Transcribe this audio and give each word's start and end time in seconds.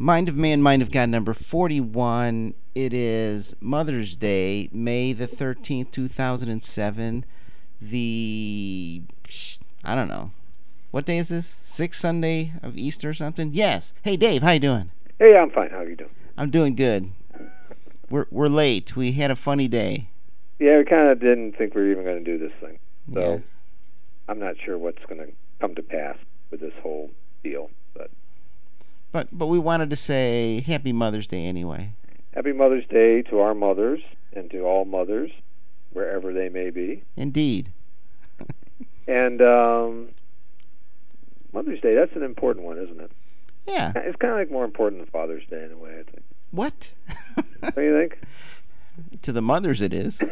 Mind 0.00 0.30
of 0.30 0.34
Man, 0.34 0.62
Mind 0.62 0.80
of 0.80 0.90
God, 0.90 1.10
number 1.10 1.34
41. 1.34 2.54
It 2.74 2.94
is 2.94 3.54
Mother's 3.60 4.16
Day, 4.16 4.70
May 4.72 5.12
the 5.12 5.26
13th, 5.28 5.90
2007. 5.90 7.26
The. 7.82 9.02
I 9.84 9.94
don't 9.94 10.08
know. 10.08 10.30
What 10.90 11.04
day 11.04 11.18
is 11.18 11.28
this? 11.28 11.60
Sixth 11.64 12.00
Sunday 12.00 12.54
of 12.62 12.78
Easter 12.78 13.10
or 13.10 13.12
something? 13.12 13.50
Yes. 13.52 13.92
Hey, 14.00 14.16
Dave, 14.16 14.40
how 14.40 14.52
you 14.52 14.60
doing? 14.60 14.90
Hey, 15.18 15.36
I'm 15.36 15.50
fine. 15.50 15.68
How 15.68 15.80
are 15.80 15.88
you 15.90 15.96
doing? 15.96 16.10
I'm 16.38 16.48
doing 16.48 16.76
good. 16.76 17.12
We're 18.08 18.24
we're 18.30 18.48
late. 18.48 18.96
We 18.96 19.12
had 19.12 19.30
a 19.30 19.36
funny 19.36 19.68
day. 19.68 20.08
Yeah, 20.58 20.78
we 20.78 20.84
kind 20.86 21.10
of 21.10 21.20
didn't 21.20 21.58
think 21.58 21.74
we 21.74 21.82
were 21.82 21.90
even 21.90 22.04
going 22.04 22.24
to 22.24 22.38
do 22.38 22.38
this 22.38 22.52
thing. 22.58 22.78
So 23.12 23.20
Yeah. 23.20 23.38
I'm 24.30 24.38
not 24.38 24.54
sure 24.64 24.78
what's 24.78 25.04
going 25.04 25.20
to 25.26 25.30
come 25.60 25.74
to 25.74 25.82
pass 25.82 26.16
with 26.50 26.60
this 26.60 26.72
whole 26.82 27.10
deal. 27.44 27.68
But 27.92 28.10
But 29.12 29.28
but 29.32 29.46
we 29.46 29.58
wanted 29.58 29.90
to 29.90 29.96
say 29.96 30.60
Happy 30.66 30.92
Mother's 30.92 31.26
Day 31.26 31.44
anyway. 31.46 31.92
happy 32.34 32.52
Mother's 32.52 32.86
Day 32.86 33.22
to 33.22 33.40
our 33.40 33.54
mothers 33.54 34.00
and 34.32 34.50
to 34.52 34.60
all 34.60 34.84
mothers, 34.84 35.30
wherever 35.92 36.32
they 36.32 36.48
may 36.48 36.70
be. 36.70 37.02
Indeed. 37.16 37.72
And 39.08 39.42
um, 39.42 40.08
Mother's 41.52 41.80
Day, 41.80 41.96
that's 41.96 42.14
an 42.14 42.22
important 42.22 42.64
one, 42.64 42.78
isn't 42.78 43.00
it? 43.00 43.10
Yeah. 43.66 43.92
It's 43.96 44.14
kind 44.16 44.32
of 44.34 44.38
like 44.38 44.52
more 44.52 44.64
important 44.64 45.02
than 45.02 45.10
Father's 45.10 45.44
Day 45.50 45.64
in 45.64 45.72
a 45.72 45.76
way, 45.76 45.98
I 45.98 46.02
think. 46.08 46.22
What? 46.52 46.92
What 47.34 47.74
do 47.74 47.82
you 47.82 47.98
think? 47.98 48.20
to 49.22 49.32
the 49.32 49.42
mothers 49.42 49.80
it 49.80 49.92
is. 49.92 50.20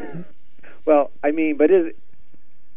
Well, 0.84 1.10
I 1.22 1.32
mean, 1.32 1.56
but 1.58 1.70
is, 1.70 1.92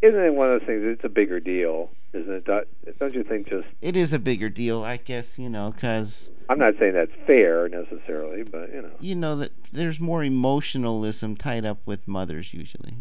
isn't 0.02 0.20
it 0.20 0.34
one 0.34 0.52
of 0.52 0.60
those 0.60 0.68
things? 0.68 0.82
It's 0.84 1.04
a 1.06 1.10
bigger 1.10 1.40
deal, 1.40 1.90
isn't 2.14 2.32
it? 2.32 2.46
Don't- 2.46 2.68
you 3.14 3.24
think? 3.24 3.48
Just 3.48 3.68
It 3.82 3.96
is 3.96 4.14
a 4.14 4.20
bigger 4.20 4.50
deal, 4.50 4.84
I 4.84 4.98
guess, 4.98 5.38
you 5.40 5.50
know, 5.50 5.74
cuz 5.78 6.32
I'm 6.50 6.60
not 6.60 6.76
saying 6.80 6.94
that's 6.94 7.12
fair 7.26 7.68
necessarily, 7.70 8.44
but 8.44 8.74
you 8.74 8.82
know, 8.82 8.92
you 9.00 9.16
know 9.16 9.36
that 9.38 9.52
there's 9.72 10.00
more 10.00 10.24
emotionalism 10.24 11.36
tied 11.36 11.66
up 11.66 11.80
with 11.86 12.08
mothers 12.08 12.54
usually 12.54 12.96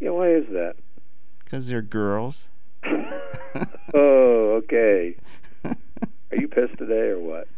yeah. 0.00 0.10
Why 0.10 0.30
is 0.30 0.46
that? 0.50 0.76
cuz 1.46 1.68
they're 1.68 1.82
girls. 1.82 2.48
oh, 3.94 4.60
okay. 4.62 5.16
Are 5.64 6.36
you 6.36 6.48
pissed 6.48 6.78
today 6.78 7.08
or 7.08 7.18
what? 7.18 7.48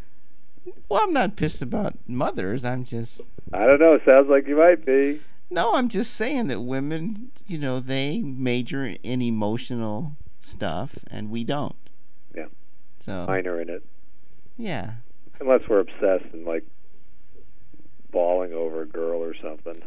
Well, 0.89 1.03
I'm 1.03 1.13
not 1.13 1.37
pissed 1.37 1.63
about 1.63 1.95
mothers. 2.07 2.65
I'm 2.65 2.85
just 2.85 3.21
I 3.53 3.67
don't 3.67 3.81
know. 3.81 3.95
It 3.95 4.03
sounds 4.05 4.29
like 4.29 4.47
you 4.47 4.57
might 4.57 4.85
be. 4.87 5.21
No, 5.51 5.75
I'm 5.75 5.89
just 5.89 6.15
saying 6.15 6.47
that 6.47 6.61
women, 6.61 7.33
you 7.49 7.59
know, 7.59 7.81
they 7.81 8.21
major 8.21 8.95
in 9.03 9.21
emotional 9.21 10.17
stuff 10.41 10.99
and 11.11 11.31
we 11.31 11.45
don't. 11.45 11.77
Yeah. 12.35 12.47
So, 13.05 13.25
Minor 13.29 13.61
in 13.61 13.69
it, 13.69 13.85
yeah. 14.57 14.95
unless 15.41 15.63
we're 15.69 15.81
obsessed 15.81 16.33
and 16.33 16.45
like 16.45 16.65
bawling 18.11 18.53
over 18.53 18.83
a 18.83 18.87
girl 18.87 19.23
or 19.23 19.35
something, 19.41 19.83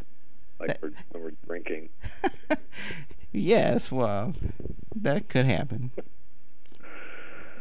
like 0.59 0.77
we're, 0.81 0.91
when 1.11 1.23
we're 1.23 1.31
drinking. 1.45 1.89
yes, 3.31 3.91
well, 3.91 4.33
that 4.95 5.27
could 5.29 5.45
happen. 5.45 5.91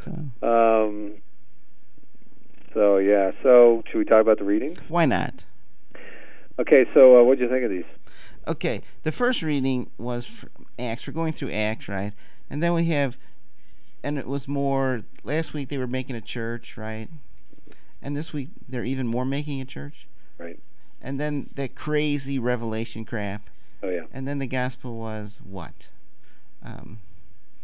So, 0.01 0.11
Um. 0.43 1.13
So 2.75 2.97
yeah. 2.99 3.31
So 3.45 3.85
should 3.89 3.99
we 3.99 4.05
talk 4.05 4.21
about 4.21 4.39
the 4.39 4.45
readings? 4.45 4.79
why 4.89 5.07
not? 5.07 5.45
Okay. 6.59 6.87
So 6.93 7.21
uh, 7.21 7.23
what 7.23 7.39
do 7.39 7.45
you 7.45 7.51
think 7.51 7.63
of 7.65 7.71
these? 7.71 7.85
Okay, 8.49 8.81
the 9.05 9.13
first 9.13 9.43
reading 9.43 9.91
was 9.99 10.45
Acts. 10.77 11.07
We're 11.07 11.13
going 11.13 11.33
through 11.33 11.53
Acts, 11.53 11.89
right? 11.89 12.13
And 12.53 12.63
then 12.63 12.75
we 12.75 12.85
have, 12.85 13.17
and 14.05 14.19
it 14.19 14.27
was 14.27 14.47
more. 14.47 15.01
Last 15.25 15.55
week 15.55 15.71
they 15.71 15.79
were 15.79 15.87
making 15.87 16.17
a 16.17 16.21
church, 16.21 16.77
right? 16.77 17.09
And 18.03 18.15
this 18.15 18.35
week 18.35 18.51
they're 18.69 18.85
even 18.85 19.07
more 19.07 19.25
making 19.25 19.63
a 19.63 19.65
church. 19.65 20.07
Right. 20.37 20.61
And 21.01 21.19
then 21.19 21.49
that 21.55 21.75
crazy 21.75 22.39
revelation 22.39 23.07
crap. 23.07 23.49
Oh 23.83 23.89
yeah. 23.89 24.05
And 24.13 24.29
then 24.29 24.39
the 24.39 24.47
gospel 24.47 24.99
was 24.99 25.41
what? 25.43 25.89
Um, 26.63 27.01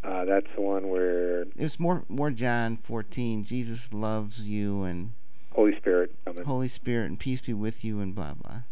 Uh, 0.03 0.25
that's 0.25 0.47
the 0.55 0.63
one 0.63 0.89
where 0.89 1.43
it 1.43 1.59
was 1.59 1.79
more 1.79 2.05
more 2.09 2.31
John 2.31 2.79
14. 2.79 3.45
Jesus 3.45 3.93
loves 3.93 4.41
you 4.41 4.85
and 4.85 5.13
Holy 5.53 5.77
Spirit 5.77 6.15
coming. 6.25 6.45
Holy 6.45 6.69
Spirit 6.69 7.11
and 7.11 7.19
peace 7.19 7.43
be 7.43 7.53
with 7.53 7.85
you 7.85 8.01
and 8.01 8.15
blah 8.15 8.33
blah. 8.33 8.63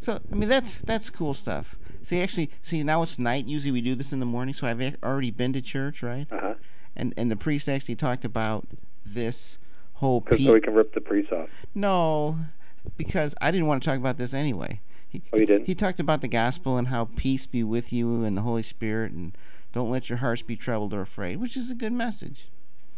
So 0.00 0.20
I 0.30 0.34
mean 0.34 0.48
that's 0.48 0.78
that's 0.78 1.10
cool 1.10 1.34
stuff. 1.34 1.76
See 2.02 2.20
actually 2.20 2.50
see 2.62 2.82
now 2.82 3.02
it's 3.02 3.18
night. 3.18 3.46
Usually 3.46 3.72
we 3.72 3.80
do 3.80 3.94
this 3.94 4.12
in 4.12 4.20
the 4.20 4.26
morning. 4.26 4.54
So 4.54 4.66
I've 4.66 4.96
already 5.02 5.30
been 5.30 5.52
to 5.54 5.60
church, 5.60 6.02
right? 6.02 6.26
Uh 6.30 6.38
huh. 6.40 6.54
And 6.96 7.12
and 7.16 7.30
the 7.30 7.36
priest 7.36 7.68
actually 7.68 7.96
talked 7.96 8.24
about 8.24 8.66
this 9.04 9.58
whole 9.94 10.20
pe- 10.20 10.44
so 10.44 10.52
we 10.52 10.60
can 10.60 10.74
rip 10.74 10.94
the 10.94 11.00
priest 11.00 11.32
off. 11.32 11.48
no, 11.74 12.38
because 12.96 13.34
I 13.40 13.50
didn't 13.50 13.66
want 13.66 13.82
to 13.82 13.88
talk 13.88 13.98
about 13.98 14.16
this 14.18 14.32
anyway. 14.32 14.80
He, 15.08 15.22
Oh, 15.32 15.38
you 15.38 15.46
didn't? 15.46 15.66
He 15.66 15.74
talked 15.74 15.98
about 16.00 16.20
the 16.20 16.28
gospel 16.28 16.76
and 16.76 16.88
how 16.88 17.06
peace 17.16 17.46
be 17.46 17.64
with 17.64 17.92
you 17.92 18.22
and 18.24 18.36
the 18.36 18.42
Holy 18.42 18.62
Spirit 18.62 19.10
and 19.12 19.36
don't 19.72 19.90
let 19.90 20.08
your 20.08 20.18
hearts 20.18 20.42
be 20.42 20.54
troubled 20.54 20.92
or 20.94 21.00
afraid, 21.00 21.38
which 21.40 21.56
is 21.56 21.70
a 21.70 21.74
good 21.74 21.92
message, 21.92 22.48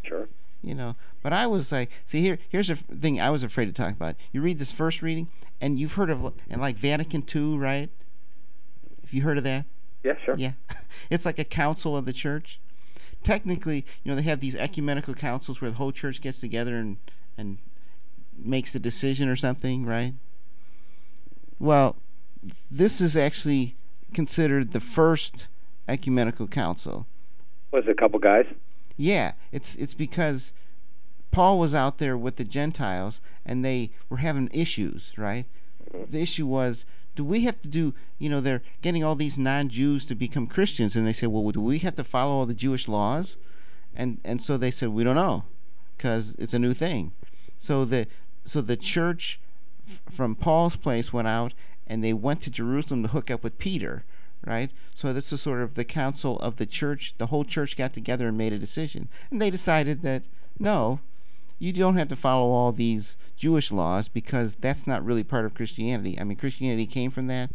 Sure. 0.02 0.28
You 0.62 0.74
know. 0.74 0.96
But 1.22 1.32
I 1.32 1.46
was 1.46 1.72
like, 1.72 1.90
see 2.06 2.20
here, 2.20 2.38
here's 2.48 2.70
a 2.70 2.76
thing 2.76 3.20
I 3.20 3.30
was 3.30 3.42
afraid 3.42 3.66
to 3.66 3.72
talk 3.72 3.92
about. 3.92 4.16
You 4.32 4.40
read 4.40 4.58
this 4.58 4.72
first 4.72 5.02
reading, 5.02 5.28
and 5.60 5.78
you've 5.78 5.94
heard 5.94 6.10
of 6.10 6.32
and 6.48 6.60
like 6.60 6.76
Vatican 6.76 7.24
II, 7.34 7.58
right? 7.58 7.90
Have 9.02 9.12
you 9.12 9.22
heard 9.22 9.38
of 9.38 9.44
that? 9.44 9.64
Yeah. 10.02 10.14
Sure. 10.24 10.36
Yeah, 10.36 10.52
it's 11.10 11.24
like 11.24 11.38
a 11.38 11.44
council 11.44 11.96
of 11.96 12.04
the 12.04 12.12
church. 12.12 12.60
Technically, 13.22 13.84
you 14.02 14.10
know, 14.10 14.16
they 14.16 14.22
have 14.22 14.40
these 14.40 14.56
ecumenical 14.56 15.14
councils 15.14 15.60
where 15.60 15.70
the 15.70 15.76
whole 15.76 15.92
church 15.92 16.20
gets 16.20 16.40
together 16.40 16.76
and 16.76 16.96
and 17.36 17.58
makes 18.36 18.74
a 18.74 18.78
decision 18.78 19.28
or 19.28 19.36
something, 19.36 19.84
right? 19.84 20.14
Well, 21.58 21.96
this 22.70 23.00
is 23.00 23.16
actually 23.16 23.76
considered 24.14 24.72
the 24.72 24.80
first 24.80 25.46
ecumenical 25.88 26.46
council. 26.46 27.06
Was 27.72 27.84
it 27.84 27.90
a 27.90 27.94
couple 27.94 28.18
guys? 28.18 28.46
Yeah, 29.00 29.32
it's 29.50 29.76
it's 29.76 29.94
because 29.94 30.52
Paul 31.30 31.58
was 31.58 31.74
out 31.74 31.96
there 31.96 32.18
with 32.18 32.36
the 32.36 32.44
Gentiles 32.44 33.22
and 33.46 33.64
they 33.64 33.92
were 34.10 34.18
having 34.18 34.50
issues, 34.52 35.14
right? 35.16 35.46
The 35.90 36.20
issue 36.20 36.46
was 36.46 36.84
do 37.16 37.24
we 37.24 37.44
have 37.44 37.58
to 37.62 37.68
do, 37.68 37.94
you 38.18 38.28
know, 38.28 38.42
they're 38.42 38.60
getting 38.82 39.02
all 39.02 39.14
these 39.14 39.38
non-Jews 39.38 40.04
to 40.04 40.14
become 40.14 40.46
Christians 40.46 40.96
and 40.96 41.06
they 41.06 41.14
said, 41.14 41.30
"Well, 41.30 41.50
do 41.50 41.62
we 41.62 41.78
have 41.78 41.94
to 41.94 42.04
follow 42.04 42.32
all 42.36 42.44
the 42.44 42.52
Jewish 42.52 42.88
laws?" 42.88 43.36
And 43.96 44.18
and 44.22 44.42
so 44.42 44.58
they 44.58 44.70
said, 44.70 44.90
"We 44.90 45.02
don't 45.02 45.14
know 45.14 45.44
cuz 45.96 46.34
it's 46.34 46.52
a 46.52 46.58
new 46.58 46.74
thing." 46.74 47.12
So 47.56 47.86
the 47.86 48.06
so 48.44 48.60
the 48.60 48.76
church 48.76 49.40
f- 49.88 50.02
from 50.10 50.34
Paul's 50.34 50.76
place 50.76 51.10
went 51.10 51.26
out 51.26 51.54
and 51.86 52.04
they 52.04 52.12
went 52.12 52.42
to 52.42 52.50
Jerusalem 52.50 53.02
to 53.04 53.08
hook 53.08 53.30
up 53.30 53.42
with 53.42 53.58
Peter, 53.58 54.04
right? 54.46 54.70
So 54.94 55.12
this 55.12 55.30
was 55.30 55.40
sort 55.40 55.60
of 55.60 55.74
the 55.74 55.84
council 55.84 56.38
of 56.38 56.56
the 56.56 56.66
church. 56.66 57.14
The 57.18 57.26
whole 57.26 57.44
church 57.44 57.76
got 57.76 57.92
together 57.92 58.28
and 58.28 58.38
made 58.38 58.52
a 58.52 58.58
decision, 58.58 59.08
and 59.30 59.40
they 59.40 59.50
decided 59.50 60.02
that 60.02 60.22
no, 60.58 61.00
you 61.58 61.72
don't 61.72 61.96
have 61.96 62.08
to 62.08 62.16
follow 62.16 62.50
all 62.50 62.72
these 62.72 63.16
Jewish 63.36 63.70
laws 63.70 64.08
because 64.08 64.56
that's 64.56 64.86
not 64.86 65.04
really 65.04 65.22
part 65.22 65.44
of 65.44 65.54
Christianity. 65.54 66.18
I 66.18 66.24
mean, 66.24 66.36
Christianity 66.38 66.86
came 66.86 67.10
from 67.10 67.26
that, 67.28 67.50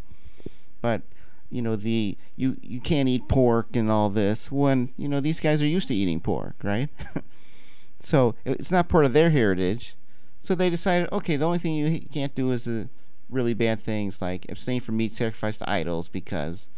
but 0.80 1.02
you 1.50 1.62
know 1.62 1.76
the 1.76 2.16
you 2.34 2.56
you 2.62 2.80
can't 2.80 3.08
eat 3.08 3.28
pork 3.28 3.76
and 3.76 3.90
all 3.90 4.10
this 4.10 4.50
when 4.50 4.92
you 4.96 5.08
know 5.08 5.20
these 5.20 5.40
guys 5.40 5.62
are 5.62 5.66
used 5.66 5.88
to 5.88 5.94
eating 5.94 6.20
pork, 6.20 6.54
right? 6.62 6.88
so 8.00 8.34
it's 8.44 8.70
not 8.70 8.88
part 8.88 9.04
of 9.04 9.12
their 9.12 9.30
heritage. 9.30 9.96
So 10.42 10.54
they 10.54 10.70
decided, 10.70 11.08
okay, 11.10 11.34
the 11.34 11.44
only 11.44 11.58
thing 11.58 11.74
you 11.74 12.00
can't 12.12 12.34
do 12.34 12.52
is 12.52 12.68
uh, 12.68 12.84
really 13.28 13.54
bad 13.54 13.80
things 13.80 14.22
like 14.22 14.46
abstain 14.48 14.80
from 14.80 14.96
meat 14.96 15.12
sacrificed 15.12 15.58
to 15.58 15.68
idols 15.68 16.08
because 16.08 16.68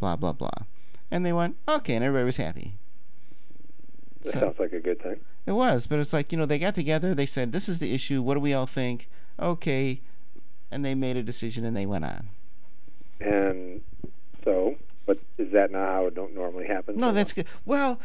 blah 0.00 0.16
blah 0.16 0.32
blah. 0.32 0.50
And 1.10 1.24
they 1.24 1.32
went, 1.32 1.56
okay, 1.68 1.94
and 1.94 2.04
everybody 2.04 2.24
was 2.24 2.36
happy. 2.36 2.74
That 4.24 4.32
So- 4.32 4.40
sounds 4.40 4.58
like 4.58 4.72
a 4.72 4.80
good 4.80 5.00
thing. 5.02 5.16
It 5.46 5.52
was, 5.52 5.86
but 5.86 6.00
it's 6.00 6.12
like, 6.12 6.32
you 6.32 6.38
know, 6.38 6.46
they 6.46 6.58
got 6.58 6.74
together, 6.74 7.14
they 7.14 7.26
said, 7.26 7.52
this 7.52 7.68
is 7.68 7.78
the 7.78 7.94
issue, 7.94 8.20
what 8.20 8.34
do 8.34 8.40
we 8.40 8.52
all 8.52 8.66
think? 8.66 9.08
Okay, 9.38 10.00
and 10.72 10.84
they 10.84 10.96
made 10.96 11.16
a 11.16 11.22
decision 11.22 11.64
and 11.64 11.76
they 11.76 11.86
went 11.86 12.04
on. 12.04 12.28
And 13.20 13.82
so, 14.44 14.74
but 15.06 15.18
is 15.38 15.52
that 15.52 15.70
not 15.70 15.86
how 15.86 16.06
it 16.06 16.16
don't 16.16 16.34
normally 16.34 16.66
happen? 16.66 16.96
No, 16.96 17.12
that's 17.12 17.32
good. 17.32 17.46
Well, 17.64 18.00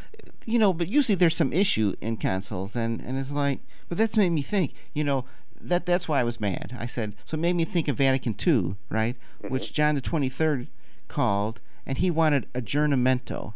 you 0.46 0.60
know, 0.60 0.72
but 0.72 0.88
usually 0.88 1.16
there's 1.16 1.36
some 1.36 1.52
issue 1.52 1.96
in 2.00 2.18
consoles, 2.18 2.76
and 2.76 3.02
and 3.02 3.18
it's 3.18 3.32
like, 3.32 3.60
but 3.90 3.98
that's 3.98 4.16
made 4.18 4.30
me 4.30 4.44
think. 4.44 4.74
You 4.94 5.04
know, 5.04 5.26
that 5.60 5.88
that's 5.88 6.08
why 6.08 6.20
I 6.20 6.24
was 6.24 6.40
mad. 6.40 6.78
I 6.80 6.86
said 6.86 7.16
so. 7.26 7.36
It 7.36 7.40
made 7.40 7.56
me 7.56 7.66
think 7.66 7.88
of 7.88 7.98
Vatican 7.98 8.36
II, 8.46 8.76
right? 8.90 9.16
Mm-hmm. 9.42 9.52
Which 9.52 9.74
John 9.74 9.96
the 9.96 10.02
Twenty 10.02 10.30
Third 10.30 10.68
called, 11.08 11.60
and 11.86 11.98
he 11.98 12.12
wanted 12.12 12.52
aggiornamento. 12.54 13.54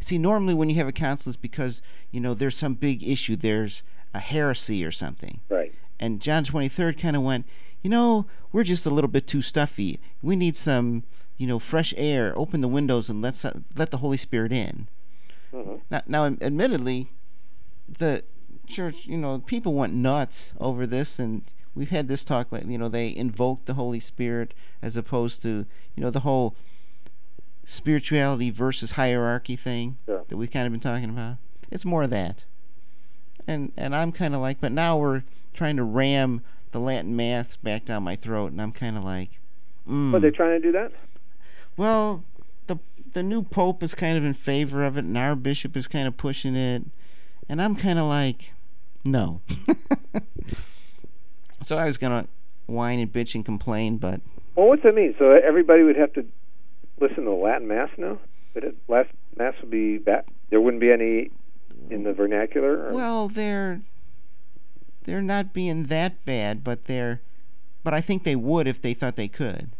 See, 0.00 0.18
normally 0.18 0.54
when 0.54 0.68
you 0.68 0.76
have 0.76 0.88
a 0.88 0.92
council, 0.92 1.30
it's 1.30 1.36
because 1.36 1.80
you 2.10 2.20
know 2.20 2.34
there's 2.34 2.56
some 2.56 2.74
big 2.74 3.06
issue. 3.06 3.36
There's 3.36 3.82
a 4.12 4.20
heresy 4.20 4.84
or 4.84 4.90
something. 4.90 5.40
Right. 5.48 5.74
And 5.98 6.20
John 6.20 6.44
23rd 6.44 6.98
kind 6.98 7.16
of 7.16 7.22
went, 7.22 7.46
you 7.82 7.90
know, 7.90 8.26
we're 8.52 8.64
just 8.64 8.86
a 8.86 8.90
little 8.90 9.08
bit 9.08 9.26
too 9.26 9.42
stuffy. 9.42 10.00
We 10.22 10.36
need 10.36 10.56
some, 10.56 11.04
you 11.36 11.46
know, 11.46 11.58
fresh 11.58 11.92
air. 11.96 12.32
Open 12.36 12.60
the 12.60 12.68
windows 12.68 13.08
and 13.08 13.20
let 13.20 13.44
let 13.76 13.90
the 13.90 13.98
Holy 13.98 14.16
Spirit 14.16 14.52
in. 14.52 14.88
Mm-hmm. 15.52 15.76
Now, 15.90 16.02
now, 16.06 16.24
admittedly, 16.40 17.10
the 17.88 18.24
church, 18.66 19.06
you 19.06 19.18
know, 19.18 19.38
people 19.38 19.74
went 19.74 19.92
nuts 19.92 20.52
over 20.58 20.86
this, 20.86 21.18
and 21.18 21.42
we've 21.74 21.90
had 21.90 22.08
this 22.08 22.24
talk. 22.24 22.50
Like, 22.50 22.66
you 22.66 22.78
know, 22.78 22.88
they 22.88 23.14
invoked 23.14 23.66
the 23.66 23.74
Holy 23.74 24.00
Spirit 24.00 24.54
as 24.82 24.96
opposed 24.96 25.42
to, 25.42 25.66
you 25.94 26.02
know, 26.02 26.10
the 26.10 26.20
whole 26.20 26.56
spirituality 27.66 28.50
versus 28.50 28.92
hierarchy 28.92 29.56
thing 29.56 29.96
Yeah. 30.08 30.18
that 30.28 30.36
we've 30.36 30.50
kind 30.50 30.66
of 30.66 30.72
been 30.72 30.80
talking 30.80 31.10
about. 31.10 31.36
It's 31.70 31.84
more 31.84 32.04
of 32.04 32.10
that. 32.10 32.44
And 33.46 33.72
and 33.76 33.94
I'm 33.94 34.12
kind 34.12 34.34
of 34.34 34.40
like, 34.40 34.60
but 34.60 34.72
now 34.72 34.96
we're 34.98 35.22
trying 35.52 35.76
to 35.76 35.84
ram 35.84 36.42
the 36.72 36.80
Latin 36.80 37.14
mass 37.14 37.56
back 37.56 37.84
down 37.84 38.02
my 38.02 38.16
throat, 38.16 38.52
and 38.52 38.60
I'm 38.60 38.72
kind 38.72 38.96
of 38.96 39.04
like, 39.04 39.30
mm. 39.88 40.18
They're 40.20 40.30
trying 40.30 40.60
to 40.60 40.66
do 40.66 40.72
that. 40.72 40.92
Well, 41.76 42.24
the 42.66 42.78
the 43.12 43.22
new 43.22 43.42
pope 43.42 43.82
is 43.82 43.94
kind 43.94 44.16
of 44.16 44.24
in 44.24 44.34
favor 44.34 44.84
of 44.84 44.96
it, 44.96 45.04
and 45.04 45.16
our 45.18 45.36
bishop 45.36 45.76
is 45.76 45.86
kind 45.88 46.08
of 46.08 46.16
pushing 46.16 46.56
it, 46.56 46.84
and 47.48 47.60
I'm 47.60 47.76
kind 47.76 47.98
of 47.98 48.06
like, 48.06 48.52
no. 49.04 49.40
so 51.62 51.76
I 51.76 51.84
was 51.86 51.98
gonna 51.98 52.26
whine 52.66 52.98
and 52.98 53.12
bitch 53.12 53.34
and 53.34 53.44
complain, 53.44 53.98
but 53.98 54.20
Well, 54.56 54.68
what's 54.68 54.82
that 54.84 54.94
mean? 54.94 55.14
So 55.18 55.32
everybody 55.32 55.82
would 55.82 55.96
have 55.96 56.12
to 56.14 56.24
listen 57.00 57.24
to 57.24 57.30
the 57.30 57.30
Latin 57.30 57.68
Mass 57.68 57.90
now? 57.96 58.18
That 58.54 58.64
it, 58.64 58.76
last 58.88 59.10
Mass 59.36 59.54
would 59.60 59.70
be 59.70 59.98
back. 59.98 60.26
There 60.50 60.60
wouldn't 60.60 60.80
be 60.80 60.92
any 60.92 61.30
in 61.90 62.04
the 62.04 62.12
vernacular. 62.12 62.88
Or? 62.88 62.92
well, 62.92 63.28
they're 63.28 63.80
they're 65.04 65.22
not 65.22 65.52
being 65.52 65.84
that 65.84 66.24
bad, 66.24 66.64
but 66.64 66.86
they're, 66.86 67.20
but 67.82 67.94
I 67.94 68.00
think 68.00 68.24
they 68.24 68.36
would 68.36 68.66
if 68.66 68.80
they 68.80 68.94
thought 68.94 69.16
they 69.16 69.28
could. 69.28 69.70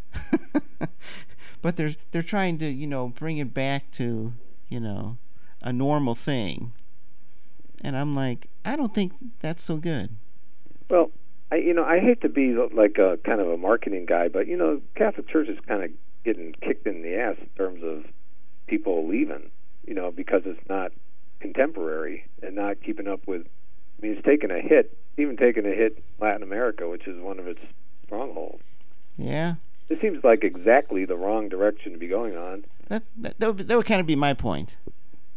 but 1.62 1.76
they're 1.76 1.94
they're 2.10 2.22
trying 2.22 2.58
to 2.58 2.66
you 2.66 2.86
know 2.86 3.08
bring 3.08 3.38
it 3.38 3.54
back 3.54 3.90
to 3.92 4.32
you 4.68 4.80
know 4.80 5.16
a 5.62 5.72
normal 5.72 6.14
thing, 6.14 6.72
and 7.82 7.96
I'm 7.96 8.14
like, 8.14 8.48
I 8.64 8.76
don't 8.76 8.94
think 8.94 9.12
that's 9.40 9.62
so 9.62 9.76
good. 9.76 10.10
Well, 10.90 11.10
I 11.50 11.56
you 11.56 11.74
know 11.74 11.84
I 11.84 12.00
hate 12.00 12.20
to 12.20 12.28
be 12.28 12.54
like 12.54 12.98
a 12.98 13.18
kind 13.24 13.40
of 13.40 13.48
a 13.48 13.56
marketing 13.56 14.06
guy, 14.06 14.28
but 14.28 14.46
you 14.46 14.56
know 14.56 14.80
Catholic 14.94 15.28
Church 15.28 15.48
is 15.48 15.58
kind 15.66 15.82
of 15.82 15.90
getting 16.24 16.54
kicked 16.62 16.86
in 16.86 17.02
the 17.02 17.14
ass 17.16 17.36
in 17.40 17.48
terms 17.56 17.82
of 17.84 18.04
people 18.66 19.06
leaving. 19.08 19.50
You 19.86 19.94
know 19.94 20.10
because 20.10 20.42
it's 20.46 20.66
not 20.68 20.92
contemporary 21.40 22.26
and 22.42 22.54
not 22.54 22.76
keeping 22.84 23.06
up 23.08 23.26
with. 23.26 23.42
I 23.98 24.02
mean, 24.06 24.16
it's 24.16 24.24
taken 24.26 24.50
a 24.50 24.60
hit, 24.60 24.96
even 25.18 25.36
taken 25.36 25.64
a 25.66 25.74
hit 25.74 25.96
in 25.96 26.02
Latin 26.26 26.42
America, 26.42 26.88
which 26.88 27.06
is 27.06 27.20
one 27.20 27.38
of 27.38 27.46
its 27.46 27.60
strongholds. 28.06 28.62
Yeah, 29.16 29.54
It 29.88 30.00
seems 30.00 30.24
like 30.24 30.42
exactly 30.42 31.04
the 31.04 31.16
wrong 31.16 31.48
direction 31.48 31.92
to 31.92 31.98
be 31.98 32.08
going 32.08 32.36
on. 32.36 32.64
that 32.88 33.02
that, 33.18 33.38
that, 33.38 33.56
would, 33.56 33.68
that 33.68 33.76
would 33.76 33.86
kind 33.86 34.00
of 34.00 34.06
be 34.06 34.16
my 34.16 34.34
point. 34.34 34.76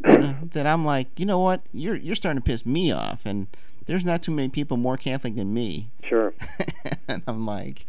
You 0.06 0.16
know, 0.18 0.36
that 0.52 0.64
I'm 0.66 0.84
like, 0.84 1.08
you 1.18 1.26
know 1.26 1.40
what, 1.40 1.60
you're 1.72 1.96
you're 1.96 2.14
starting 2.14 2.40
to 2.40 2.44
piss 2.46 2.64
me 2.64 2.92
off, 2.92 3.20
and 3.24 3.48
there's 3.86 4.04
not 4.04 4.22
too 4.22 4.30
many 4.32 4.48
people 4.48 4.76
more 4.76 4.96
Catholic 4.96 5.34
than 5.34 5.52
me, 5.52 5.90
Sure, 6.08 6.32
and 7.08 7.22
I'm 7.26 7.44
like, 7.46 7.84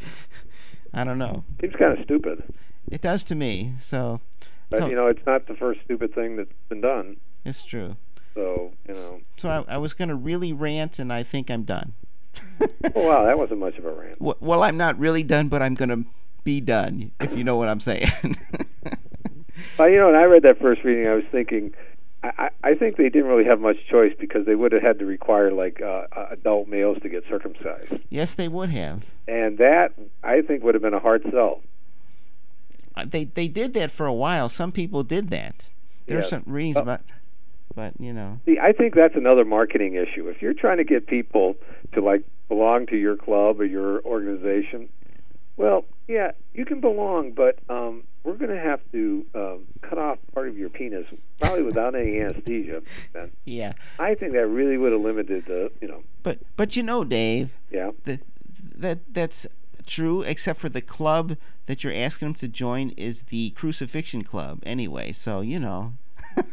I 0.94 1.04
don't 1.04 1.20
know. 1.20 1.44
seems 1.62 1.76
kind 1.76 1.98
of 1.98 2.04
stupid, 2.04 2.44
It 2.92 3.02
does 3.02 3.24
to 3.26 3.36
me. 3.36 3.74
So, 3.80 4.20
but 4.70 4.80
so 4.80 4.88
you 4.88 4.96
know 4.96 5.08
it's 5.08 5.26
not 5.26 5.48
the 5.48 5.56
first 5.56 5.82
stupid 5.86 6.14
thing 6.14 6.36
that's 6.38 6.52
been 6.70 6.82
done. 6.82 7.18
it's 7.46 7.64
true. 7.64 7.96
So 8.36 8.72
you 8.88 8.94
know, 8.94 9.22
So 9.38 9.50
I, 9.50 9.76
I 9.76 9.78
was 9.78 9.94
gonna 9.94 10.16
really 10.16 10.54
rant, 10.54 11.00
and 11.00 11.12
I 11.12 11.24
think 11.24 11.50
I'm 11.50 11.64
done. 11.64 11.94
oh 12.96 13.08
wow, 13.08 13.26
that 13.26 13.38
wasn't 13.38 13.60
much 13.60 13.78
of 13.78 13.86
a 13.86 13.92
rant. 13.92 14.22
Well, 14.22 14.38
well, 14.40 14.64
I'm 14.64 14.78
not 14.78 14.98
really 15.00 15.24
done, 15.24 15.48
but 15.50 15.62
I'm 15.62 15.74
gonna 15.74 16.04
be 16.44 16.62
done, 16.62 17.12
if 17.20 17.36
you 17.38 17.44
know 17.44 17.58
what 17.58 17.68
I'm 17.70 17.80
saying. 17.80 18.08
Well, 19.78 19.90
you 19.90 19.98
know, 19.98 20.08
when 20.08 20.16
I 20.16 20.24
read 20.24 20.44
that 20.44 20.60
first 20.60 20.84
reading, 20.84 21.08
I 21.08 21.14
was 21.16 21.24
thinking, 21.32 21.74
I, 22.24 22.32
I 22.38 22.50
I 22.72 22.76
think 22.76 22.98
they 22.98 23.08
didn't 23.10 23.28
really 23.28 23.46
have 23.46 23.60
much 23.62 23.78
choice 23.90 24.14
because 24.20 24.46
they 24.46 24.56
would 24.56 24.72
have 24.74 24.82
had 24.82 25.00
to 25.00 25.06
require 25.06 25.52
like 25.52 25.82
uh, 25.82 26.06
uh, 26.16 26.28
adult 26.32 26.68
males 26.68 26.98
to 27.02 27.10
get 27.10 27.24
circumcised, 27.30 27.94
yes, 28.10 28.36
they 28.36 28.48
would 28.48 28.70
have. 28.70 29.06
and 29.28 29.58
that 29.58 29.94
I 30.24 30.42
think 30.42 30.64
would 30.64 30.76
have 30.76 30.82
been 30.82 30.94
a 30.94 31.00
hard 31.00 31.24
sell. 31.32 31.62
Uh, 32.96 33.06
They 33.08 33.26
they 33.26 33.48
did 33.48 33.74
that 33.74 33.92
for 33.92 34.06
a 34.06 34.14
while. 34.14 34.50
Some 34.50 34.72
people 34.72 35.04
did 35.04 35.30
that. 35.30 35.70
There 36.08 36.18
are 36.18 36.22
Yeah. 36.22 36.28
some 36.28 36.44
readings 36.46 36.76
Well- 36.76 36.84
about, 36.84 37.02
but 37.76 37.94
you 38.00 38.14
know, 38.14 38.40
See, 38.46 38.58
I 38.60 38.72
think 38.72 38.96
that's 38.96 39.16
another 39.16 39.46
marketing 39.46 39.94
issue. 39.96 40.28
If 40.28 40.42
you're 40.42 40.54
trying 40.56 40.78
to 40.78 40.84
get 40.84 41.08
people 41.08 41.56
to 41.94 42.02
like 42.02 42.24
belong 42.48 42.88
to 42.88 42.98
your 42.98 43.16
club 43.16 43.60
or 43.62 43.66
your 43.66 44.02
organization, 44.04 44.90
well, 45.58 45.86
yeah, 46.08 46.32
you 46.54 46.66
can 46.66 46.80
belong, 46.82 47.32
but 47.34 47.60
um, 47.70 48.04
we're 48.24 48.34
going 48.34 48.50
to 48.50 48.60
have 48.60 48.80
to 48.92 49.26
um, 49.36 49.66
cut 49.82 49.98
off 50.00 50.18
part 50.34 50.48
of 50.48 50.58
your 50.58 50.70
penis, 50.70 51.06
probably 51.40 51.62
without 51.64 51.94
any 51.96 52.20
anesthesia. 52.20 52.82
Then 53.14 53.32
yeah. 53.46 53.74
I 54.00 54.16
think 54.16 54.34
that 54.34 54.48
really 54.48 54.78
would 54.78 54.92
have 54.92 55.02
limited 55.02 55.46
the, 55.46 55.72
you 55.82 55.88
know, 55.88 56.02
But 56.24 56.40
but 56.58 56.76
you 56.76 56.82
know, 56.84 57.04
Dave, 57.04 57.54
yeah. 57.72 57.92
that 58.06 58.22
that 58.78 59.00
that's 59.14 59.46
true. 59.90 60.22
Except 60.22 60.60
for 60.60 60.70
the 60.70 60.82
club 60.82 61.36
that 61.66 61.84
you're 61.84 61.94
asking 61.94 62.30
them 62.30 62.36
to 62.36 62.48
join 62.48 62.92
is 62.92 63.24
the 63.24 63.50
Crucifixion 63.52 64.24
Club 64.24 64.62
anyway. 64.66 65.12
So 65.12 65.42
you 65.42 65.60
know, 65.60 65.94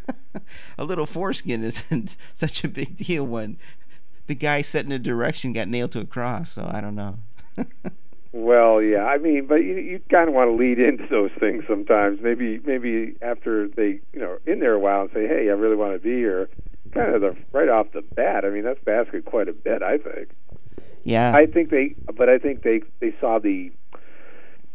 a 0.78 0.84
little 0.84 1.06
foreskin 1.06 1.62
isn't 1.62 2.16
such 2.34 2.64
a 2.64 2.68
big 2.68 2.96
deal 2.96 3.24
when 3.24 3.58
the 4.26 4.34
guy 4.34 4.62
setting 4.62 4.90
the 4.90 4.98
direction 4.98 5.52
got 5.52 5.68
nailed 5.68 5.92
to 5.92 6.00
a 6.00 6.04
cross. 6.06 6.52
So 6.52 6.68
I 6.72 6.80
don't 6.80 6.96
know. 6.96 7.18
Well, 8.36 8.82
yeah, 8.82 9.06
I 9.06 9.16
mean, 9.16 9.46
but 9.46 9.64
you 9.64 9.76
you 9.76 10.00
kind 10.10 10.28
of 10.28 10.34
want 10.34 10.50
to 10.50 10.54
lead 10.54 10.78
into 10.78 11.06
those 11.08 11.30
things 11.40 11.64
sometimes. 11.66 12.20
Maybe 12.20 12.60
maybe 12.66 13.16
after 13.22 13.66
they 13.66 14.00
you 14.12 14.20
know 14.20 14.36
in 14.44 14.60
there 14.60 14.74
a 14.74 14.78
while 14.78 15.02
and 15.02 15.10
say, 15.14 15.26
hey, 15.26 15.48
I 15.48 15.52
really 15.52 15.74
want 15.74 15.94
to 15.94 15.98
be 15.98 16.16
here. 16.16 16.50
Kind 16.92 17.14
of 17.14 17.22
the 17.22 17.34
right 17.52 17.70
off 17.70 17.92
the 17.92 18.02
bat. 18.02 18.44
I 18.44 18.50
mean, 18.50 18.62
that's 18.62 18.78
asking 18.86 19.22
quite 19.22 19.48
a 19.48 19.54
bit. 19.54 19.82
I 19.82 19.96
think. 19.96 20.28
yeah. 21.02 21.34
I 21.34 21.46
think 21.46 21.70
they, 21.70 21.94
but 22.16 22.28
I 22.28 22.38
think 22.38 22.62
they 22.62 22.82
they 23.00 23.14
saw 23.20 23.38
the 23.38 23.72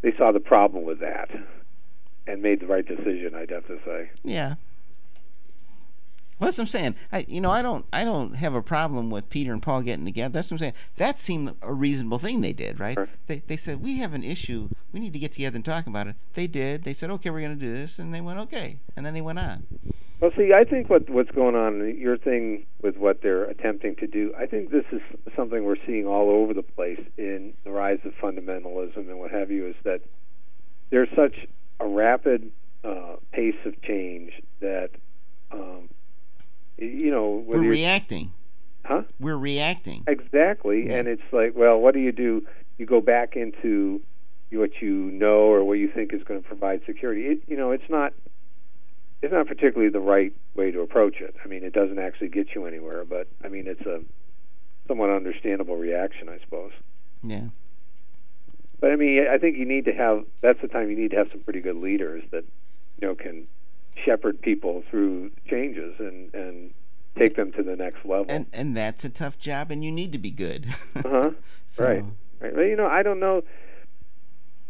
they 0.01 0.13
saw 0.17 0.31
the 0.31 0.39
problem 0.39 0.85
with 0.85 0.99
that 0.99 1.29
and 2.27 2.41
made 2.41 2.61
the 2.61 2.67
right 2.67 2.85
decision. 2.85 3.33
I'd 3.35 3.49
have 3.51 3.67
to 3.67 3.79
say. 3.85 4.11
Yeah. 4.23 4.55
Well, 6.41 6.47
that's 6.47 6.57
what 6.57 6.63
I'm 6.63 6.67
saying. 6.69 6.95
I, 7.11 7.25
you 7.27 7.39
know, 7.39 7.51
I 7.51 7.61
don't, 7.61 7.85
I 7.93 8.03
don't 8.03 8.33
have 8.33 8.55
a 8.55 8.63
problem 8.63 9.11
with 9.11 9.29
Peter 9.29 9.53
and 9.53 9.61
Paul 9.61 9.83
getting 9.83 10.05
together. 10.05 10.33
That's 10.33 10.49
what 10.49 10.55
I'm 10.55 10.57
saying. 10.57 10.73
That 10.97 11.19
seemed 11.19 11.53
a 11.61 11.71
reasonable 11.71 12.17
thing 12.17 12.41
they 12.41 12.51
did, 12.51 12.79
right? 12.79 12.95
Sure. 12.95 13.07
They, 13.27 13.43
they 13.45 13.57
said 13.57 13.83
we 13.83 13.99
have 13.99 14.13
an 14.13 14.23
issue. 14.23 14.69
We 14.91 14.99
need 14.99 15.13
to 15.13 15.19
get 15.19 15.33
together 15.33 15.57
and 15.57 15.63
talk 15.63 15.85
about 15.85 16.07
it. 16.07 16.15
They 16.33 16.47
did. 16.47 16.83
They 16.83 16.93
said, 16.93 17.11
okay, 17.11 17.29
we're 17.29 17.41
going 17.41 17.59
to 17.59 17.63
do 17.63 17.71
this, 17.71 17.99
and 17.99 18.11
they 18.11 18.21
went, 18.21 18.39
okay, 18.39 18.79
and 18.95 19.05
then 19.05 19.13
they 19.13 19.21
went 19.21 19.37
on. 19.37 19.67
Well, 20.21 20.29
see, 20.37 20.53
I 20.53 20.63
think 20.65 20.87
what 20.87 21.09
what's 21.09 21.31
going 21.31 21.55
on, 21.55 21.97
your 21.97 22.15
thing 22.15 22.67
with 22.83 22.95
what 22.95 23.23
they're 23.23 23.45
attempting 23.45 23.95
to 23.97 24.07
do, 24.07 24.31
I 24.37 24.45
think 24.45 24.69
this 24.69 24.85
is 24.91 25.01
something 25.35 25.63
we're 25.63 25.83
seeing 25.87 26.05
all 26.05 26.29
over 26.29 26.53
the 26.53 26.61
place 26.61 27.01
in 27.17 27.53
the 27.63 27.71
rise 27.71 27.97
of 28.05 28.13
fundamentalism 28.21 28.97
and 28.97 29.17
what 29.17 29.31
have 29.31 29.49
you. 29.49 29.65
Is 29.67 29.75
that 29.83 30.01
there's 30.91 31.09
such 31.15 31.47
a 31.79 31.87
rapid 31.87 32.51
uh, 32.83 33.15
pace 33.31 33.55
of 33.65 33.81
change 33.81 34.33
that, 34.59 34.91
um, 35.51 35.89
you 36.77 37.09
know, 37.09 37.43
We're 37.43 37.59
reacting. 37.59 38.31
huh? 38.85 39.01
We're 39.19 39.37
reacting. 39.37 40.03
Exactly, 40.07 40.87
and 40.89 41.07
it's 41.07 41.21
like, 41.31 41.53
well, 41.55 41.79
what 41.79 41.95
do 41.95 41.99
you 41.99 42.11
do? 42.11 42.45
You 42.77 42.85
go 42.85 43.01
back 43.01 43.35
into 43.35 44.01
what 44.51 44.81
you 44.81 44.93
know 44.93 45.51
or 45.51 45.63
what 45.63 45.79
you 45.79 45.87
think 45.87 46.13
is 46.13 46.21
going 46.23 46.43
to 46.43 46.47
provide 46.47 46.81
security. 46.85 47.23
It, 47.23 47.39
you 47.47 47.57
know, 47.57 47.71
it's 47.71 47.89
not. 47.89 48.13
It's 49.21 49.31
not 49.31 49.47
particularly 49.47 49.91
the 49.91 49.99
right 49.99 50.33
way 50.55 50.71
to 50.71 50.81
approach 50.81 51.21
it. 51.21 51.35
I 51.43 51.47
mean, 51.47 51.63
it 51.63 51.73
doesn't 51.73 51.99
actually 51.99 52.29
get 52.29 52.55
you 52.55 52.65
anywhere, 52.65 53.05
but 53.05 53.27
I 53.43 53.49
mean, 53.49 53.67
it's 53.67 53.81
a 53.81 54.01
somewhat 54.87 55.09
understandable 55.09 55.77
reaction, 55.77 56.27
I 56.27 56.39
suppose. 56.39 56.71
Yeah. 57.23 57.49
But 58.79 58.91
I 58.91 58.95
mean, 58.95 59.27
I 59.31 59.37
think 59.37 59.57
you 59.57 59.65
need 59.65 59.85
to 59.85 59.93
have. 59.93 60.25
That's 60.41 60.59
the 60.61 60.67
time 60.67 60.89
you 60.89 60.97
need 60.97 61.11
to 61.11 61.17
have 61.17 61.27
some 61.31 61.41
pretty 61.41 61.61
good 61.61 61.77
leaders 61.77 62.23
that 62.31 62.43
you 62.99 63.07
know 63.07 63.15
can 63.15 63.47
shepherd 64.03 64.41
people 64.41 64.83
through 64.89 65.31
changes 65.47 65.95
and 65.99 66.33
and 66.33 66.73
take 67.17 67.35
them 67.35 67.51
to 67.53 67.63
the 67.63 67.75
next 67.75 68.03
level. 68.05 68.25
And 68.27 68.47
and 68.53 68.75
that's 68.75 69.03
a 69.03 69.09
tough 69.09 69.37
job, 69.37 69.69
and 69.69 69.83
you 69.83 69.91
need 69.91 70.11
to 70.13 70.17
be 70.17 70.31
good. 70.31 70.67
uh-huh. 70.95 71.31
so, 71.67 71.85
right. 71.85 72.05
Right. 72.39 72.55
Well, 72.55 72.65
you 72.65 72.75
know, 72.75 72.87
I 72.87 73.03
don't 73.03 73.19
know. 73.19 73.43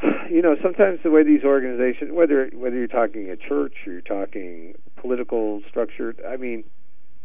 You 0.32 0.42
know, 0.42 0.56
sometimes 0.64 1.02
the 1.04 1.12
way 1.12 1.24
these 1.24 1.44
organizations, 1.44 2.14
whether 2.14 2.50
whether 2.54 2.78
you're 2.78 2.88
talking 2.88 3.30
a 3.30 3.36
church 3.36 3.74
or 3.86 3.92
you're 3.92 4.02
talking 4.02 4.76
political 4.96 5.62
structure, 5.68 6.16
I 6.26 6.38
mean, 6.38 6.64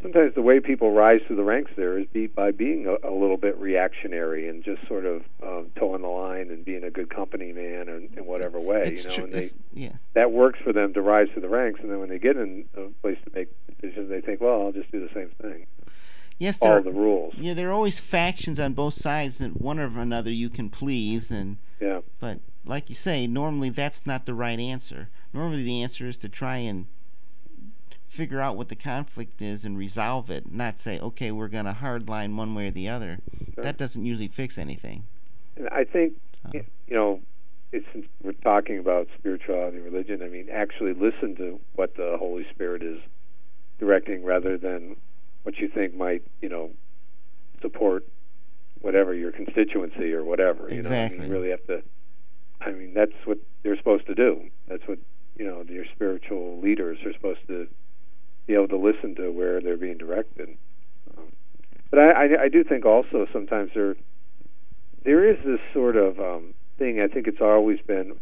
sometimes 0.01 0.35
the 0.35 0.41
way 0.41 0.59
people 0.59 0.91
rise 0.91 1.21
through 1.25 1.37
the 1.37 1.43
ranks 1.43 1.71
there 1.75 1.97
is 1.97 2.05
be, 2.07 2.27
by 2.27 2.51
being 2.51 2.85
a, 2.85 3.07
a 3.07 3.13
little 3.13 3.37
bit 3.37 3.57
reactionary 3.57 4.47
and 4.47 4.63
just 4.63 4.85
sort 4.87 5.05
of 5.05 5.23
um, 5.41 5.71
toeing 5.75 6.01
the 6.01 6.07
line 6.07 6.49
and 6.49 6.63
being 6.63 6.83
a 6.83 6.91
good 6.91 7.09
company 7.09 7.51
man 7.51 7.87
in, 7.87 8.09
in 8.17 8.25
whatever 8.25 8.59
way. 8.59 8.83
It's 8.85 9.03
you 9.03 9.09
know, 9.09 9.15
true. 9.15 9.23
and 9.25 9.33
they 9.33 9.49
yeah. 9.73 9.93
that 10.13 10.31
works 10.31 10.59
for 10.63 10.73
them 10.73 10.93
to 10.93 11.01
rise 11.01 11.27
through 11.33 11.43
the 11.43 11.49
ranks, 11.49 11.79
and 11.81 11.91
then 11.91 11.99
when 11.99 12.09
they 12.09 12.19
get 12.19 12.37
in 12.37 12.65
a 12.75 12.89
place 13.01 13.17
to 13.25 13.31
make 13.33 13.49
decisions, 13.81 14.09
they 14.09 14.21
think, 14.21 14.41
well, 14.41 14.63
I'll 14.63 14.71
just 14.71 14.91
do 14.91 14.99
the 14.99 15.13
same 15.13 15.29
thing, 15.41 15.65
Yes, 16.39 16.61
Are, 16.61 16.81
the 16.81 16.91
rules. 16.91 17.33
yeah, 17.35 17.53
there 17.55 17.69
are 17.69 17.73
always 17.73 17.99
factions 17.99 18.59
on 18.59 18.73
both 18.73 18.93
sides 18.93 19.39
that 19.39 19.59
one 19.59 19.79
or 19.79 19.85
another 19.99 20.31
you 20.31 20.49
can 20.49 20.69
please, 20.69 21.31
and 21.31 21.57
Yeah. 21.79 22.01
But 22.19 22.39
like 22.65 22.89
you 22.89 22.95
say, 22.95 23.25
normally 23.27 23.69
that's 23.69 24.05
not 24.05 24.25
the 24.25 24.33
right 24.33 24.59
answer. 24.59 25.09
Normally 25.33 25.63
the 25.63 25.81
answer 25.81 26.07
is 26.07 26.17
to 26.17 26.29
try 26.29 26.57
and 26.57 26.85
figure 28.07 28.39
out 28.39 28.55
what 28.55 28.69
the 28.69 28.75
conflict 28.75 29.41
is 29.41 29.65
and 29.65 29.77
resolve 29.77 30.29
it, 30.29 30.51
not 30.51 30.79
say, 30.79 30.99
okay, 30.99 31.31
we're 31.31 31.47
going 31.47 31.65
to 31.65 31.73
hardline 31.73 32.35
one 32.35 32.53
way 32.55 32.67
or 32.67 32.71
the 32.71 32.87
other. 32.87 33.19
Sure. 33.55 33.63
That 33.63 33.77
doesn't 33.77 34.05
usually 34.05 34.27
fix 34.27 34.57
anything. 34.57 35.03
And 35.55 35.67
I 35.69 35.83
think, 35.83 36.13
Oh. 36.45 36.51
you 36.53 36.95
know, 36.95 37.21
it's, 37.73 37.85
since 37.91 38.05
we're 38.23 38.31
talking 38.31 38.79
about 38.79 39.07
spirituality 39.17 39.77
and 39.77 39.85
religion, 39.85 40.21
I 40.23 40.27
mean, 40.29 40.47
actually 40.51 40.93
listen 40.93 41.35
to 41.37 41.59
what 41.75 41.95
the 41.95 42.15
Holy 42.17 42.45
Spirit 42.51 42.81
is 42.83 42.99
directing 43.79 44.23
rather 44.23 44.57
than 44.57 44.95
what 45.47 45.57
you 45.59 45.69
think 45.69 45.95
might, 45.95 46.23
you 46.41 46.49
know, 46.49 46.71
support 47.61 48.03
whatever 48.81 49.13
your 49.13 49.31
constituency 49.31 50.11
or 50.11 50.21
whatever. 50.21 50.63
You 50.69 50.81
know, 50.81 50.89
I 50.89 51.05
Exactly. 51.05 51.19
mean, 51.19 51.27
you 51.29 51.33
really 51.33 51.49
have 51.51 51.65
to. 51.67 51.81
I 52.59 52.71
mean, 52.71 52.93
that's 52.93 53.13
what 53.23 53.37
they're 53.63 53.77
supposed 53.77 54.07
to 54.07 54.13
do. 54.13 54.41
That's 54.67 54.85
what 54.89 54.99
you 55.37 55.45
know 55.45 55.63
your 55.69 55.85
spiritual 55.95 56.59
leaders 56.59 56.97
are 57.05 57.13
supposed 57.13 57.47
to 57.47 57.65
be 58.45 58.55
able 58.55 58.67
to 58.67 58.75
listen 58.77 59.15
to 59.15 59.31
where 59.31 59.61
they're 59.61 59.77
being 59.77 59.97
directed. 59.97 60.49
Um, 61.17 61.31
but 61.91 61.99
I, 61.99 62.25
I, 62.25 62.41
I 62.43 62.49
do 62.49 62.65
think 62.65 62.85
also 62.85 63.25
sometimes 63.31 63.71
there 63.73 63.95
there 65.05 65.23
is 65.23 65.37
this 65.45 65.61
sort 65.73 65.95
of 65.95 66.19
um, 66.19 66.53
thing. 66.77 66.99
I 66.99 67.07
think 67.07 67.25
it's 67.25 67.39
always 67.39 67.79
been. 67.87 68.17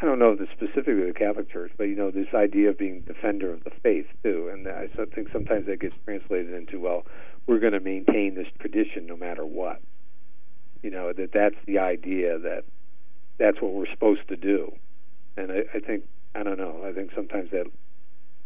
I 0.00 0.04
don't 0.04 0.18
know 0.18 0.36
it's 0.38 0.50
specifically 0.52 1.06
the 1.06 1.14
Catholic 1.14 1.50
Church, 1.50 1.72
but 1.78 1.84
you 1.84 1.96
know 1.96 2.10
this 2.10 2.28
idea 2.34 2.70
of 2.70 2.78
being 2.78 3.00
defender 3.00 3.52
of 3.52 3.64
the 3.64 3.70
faith 3.82 4.06
too, 4.22 4.50
and 4.52 4.68
I 4.68 4.88
think 5.14 5.28
sometimes 5.32 5.66
that 5.66 5.80
gets 5.80 5.94
translated 6.04 6.52
into 6.52 6.80
well, 6.80 7.06
we're 7.46 7.60
going 7.60 7.72
to 7.72 7.80
maintain 7.80 8.34
this 8.34 8.48
tradition 8.58 9.06
no 9.06 9.16
matter 9.16 9.46
what. 9.46 9.80
You 10.82 10.90
know 10.90 11.12
that 11.12 11.32
that's 11.32 11.56
the 11.66 11.78
idea 11.78 12.38
that 12.38 12.64
that's 13.38 13.60
what 13.62 13.72
we're 13.72 13.90
supposed 13.90 14.28
to 14.28 14.36
do, 14.36 14.74
and 15.36 15.50
I, 15.50 15.64
I 15.74 15.80
think 15.80 16.04
I 16.34 16.42
don't 16.42 16.58
know. 16.58 16.84
I 16.84 16.92
think 16.92 17.12
sometimes 17.14 17.50
that 17.52 17.66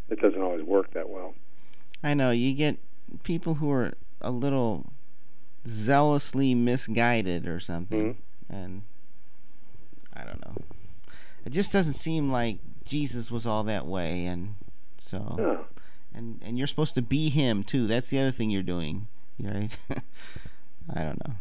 it 0.09 0.21
doesn't 0.21 0.41
always 0.41 0.65
work 0.65 0.93
that 0.95 1.09
well. 1.11 1.35
I 2.03 2.15
know 2.15 2.31
you 2.31 2.55
get 2.55 2.79
people 3.25 3.55
who 3.55 3.71
are 3.73 3.93
a 4.21 4.31
little 4.31 4.93
zealously 5.67 6.55
misguided 6.55 7.49
or 7.49 7.59
something, 7.59 8.15
mm-hmm. 8.15 8.55
and 8.55 8.83
I 10.15 10.23
don't 10.23 10.41
know. 10.47 10.55
It 11.45 11.51
just 11.51 11.73
doesn't 11.73 11.95
seem 11.95 12.31
like 12.31 12.59
Jesus 12.85 13.31
was 13.31 13.47
all 13.47 13.65
that 13.65 13.87
way, 13.87 14.27
and 14.27 14.55
so 14.99 15.35
No. 15.39 15.65
and 16.15 16.41
and 16.45 16.59
you're 16.59 16.67
supposed 16.67 16.95
to 16.97 17.03
be 17.03 17.29
him 17.31 17.63
too. 17.65 17.87
That's 17.87 18.11
the 18.11 18.19
other 18.21 18.31
thing 18.31 18.51
you're 18.51 18.63
doing, 18.63 19.07
right? 19.39 19.77
I 20.95 21.03
don't 21.05 21.27
know. 21.27 21.35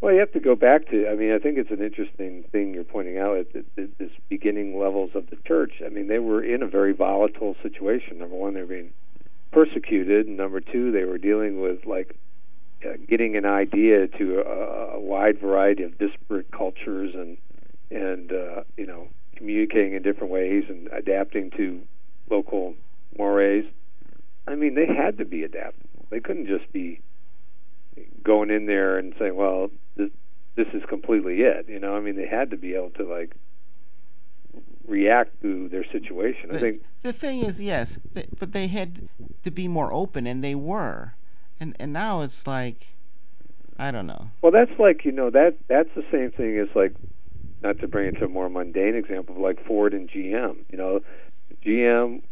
Well, 0.00 0.12
you 0.14 0.20
have 0.20 0.32
to 0.32 0.40
go 0.40 0.54
back 0.54 0.88
to. 0.90 1.08
I 1.08 1.16
mean, 1.16 1.32
I 1.32 1.38
think 1.38 1.58
it's 1.58 1.72
an 1.72 1.82
interesting 1.82 2.44
thing 2.52 2.72
you're 2.72 2.84
pointing 2.84 3.18
out 3.18 3.36
at, 3.38 3.48
this 3.74 4.10
beginning 4.28 4.78
levels 4.78 5.10
of 5.14 5.28
the 5.30 5.36
church. 5.44 5.82
I 5.84 5.88
mean, 5.88 6.06
they 6.06 6.20
were 6.20 6.42
in 6.42 6.62
a 6.62 6.68
very 6.68 6.92
volatile 6.92 7.56
situation. 7.62 8.18
Number 8.18 8.36
one, 8.36 8.54
they 8.54 8.60
were 8.60 8.66
being 8.66 8.92
persecuted, 9.50 10.28
and 10.28 10.36
number 10.36 10.60
two, 10.60 10.92
they 10.92 11.04
were 11.04 11.18
dealing 11.18 11.60
with 11.60 11.84
like 11.84 12.14
uh, 12.86 12.92
getting 13.08 13.36
an 13.36 13.44
idea 13.44 14.06
to 14.06 14.38
a, 14.40 14.96
a 14.96 15.00
wide 15.00 15.40
variety 15.40 15.82
of 15.82 15.98
disparate 15.98 16.50
cultures 16.52 17.12
and 17.14 17.36
and 17.90 18.30
uh, 18.32 18.62
you 18.76 18.86
know 18.86 19.08
communicating 19.38 19.94
in 19.94 20.02
different 20.02 20.32
ways 20.32 20.64
and 20.68 20.88
adapting 20.92 21.50
to 21.52 21.80
local 22.28 22.74
mores. 23.16 23.64
I 24.46 24.56
mean, 24.56 24.74
they 24.74 24.86
had 24.86 25.16
to 25.18 25.24
be 25.24 25.44
adaptable. 25.44 26.06
They 26.10 26.20
couldn't 26.20 26.46
just 26.46 26.70
be 26.72 27.00
going 28.22 28.50
in 28.50 28.66
there 28.66 28.98
and 28.98 29.14
saying, 29.18 29.36
"Well, 29.36 29.70
this 29.96 30.10
this 30.56 30.66
is 30.74 30.82
completely 30.88 31.40
it." 31.42 31.68
You 31.68 31.78
know, 31.78 31.96
I 31.96 32.00
mean, 32.00 32.16
they 32.16 32.26
had 32.26 32.50
to 32.50 32.56
be 32.56 32.74
able 32.74 32.90
to 32.90 33.04
like 33.04 33.34
react 34.86 35.40
to 35.42 35.68
their 35.68 35.84
situation. 35.84 36.50
I 36.50 36.54
The- 36.54 36.60
think 36.60 36.82
The 37.02 37.12
thing 37.12 37.38
is, 37.40 37.60
yes, 37.60 37.98
th- 38.14 38.26
but 38.40 38.52
they 38.52 38.66
had 38.66 39.08
to 39.44 39.50
be 39.52 39.68
more 39.68 39.92
open, 39.92 40.26
and 40.26 40.42
they 40.42 40.54
were, 40.56 41.14
and 41.60 41.76
and 41.78 41.92
now 41.92 42.22
it's 42.22 42.46
like, 42.46 42.88
I 43.78 43.90
don't 43.92 44.06
know. 44.08 44.30
Well, 44.42 44.50
that's 44.50 44.76
like 44.80 45.04
you 45.04 45.12
know 45.12 45.30
that 45.30 45.54
that's 45.68 45.90
the 45.94 46.04
same 46.10 46.32
thing 46.32 46.58
as 46.58 46.68
like 46.74 46.94
not 47.62 47.78
to 47.80 47.88
bring 47.88 48.08
it 48.08 48.18
to 48.18 48.26
a 48.26 48.28
more 48.28 48.48
mundane 48.48 48.94
example, 48.94 49.40
like 49.40 49.64
Ford 49.66 49.94
and 49.94 50.08
GM. 50.08 50.56
You 50.70 50.78
know, 50.78 51.00
GM 51.64 52.22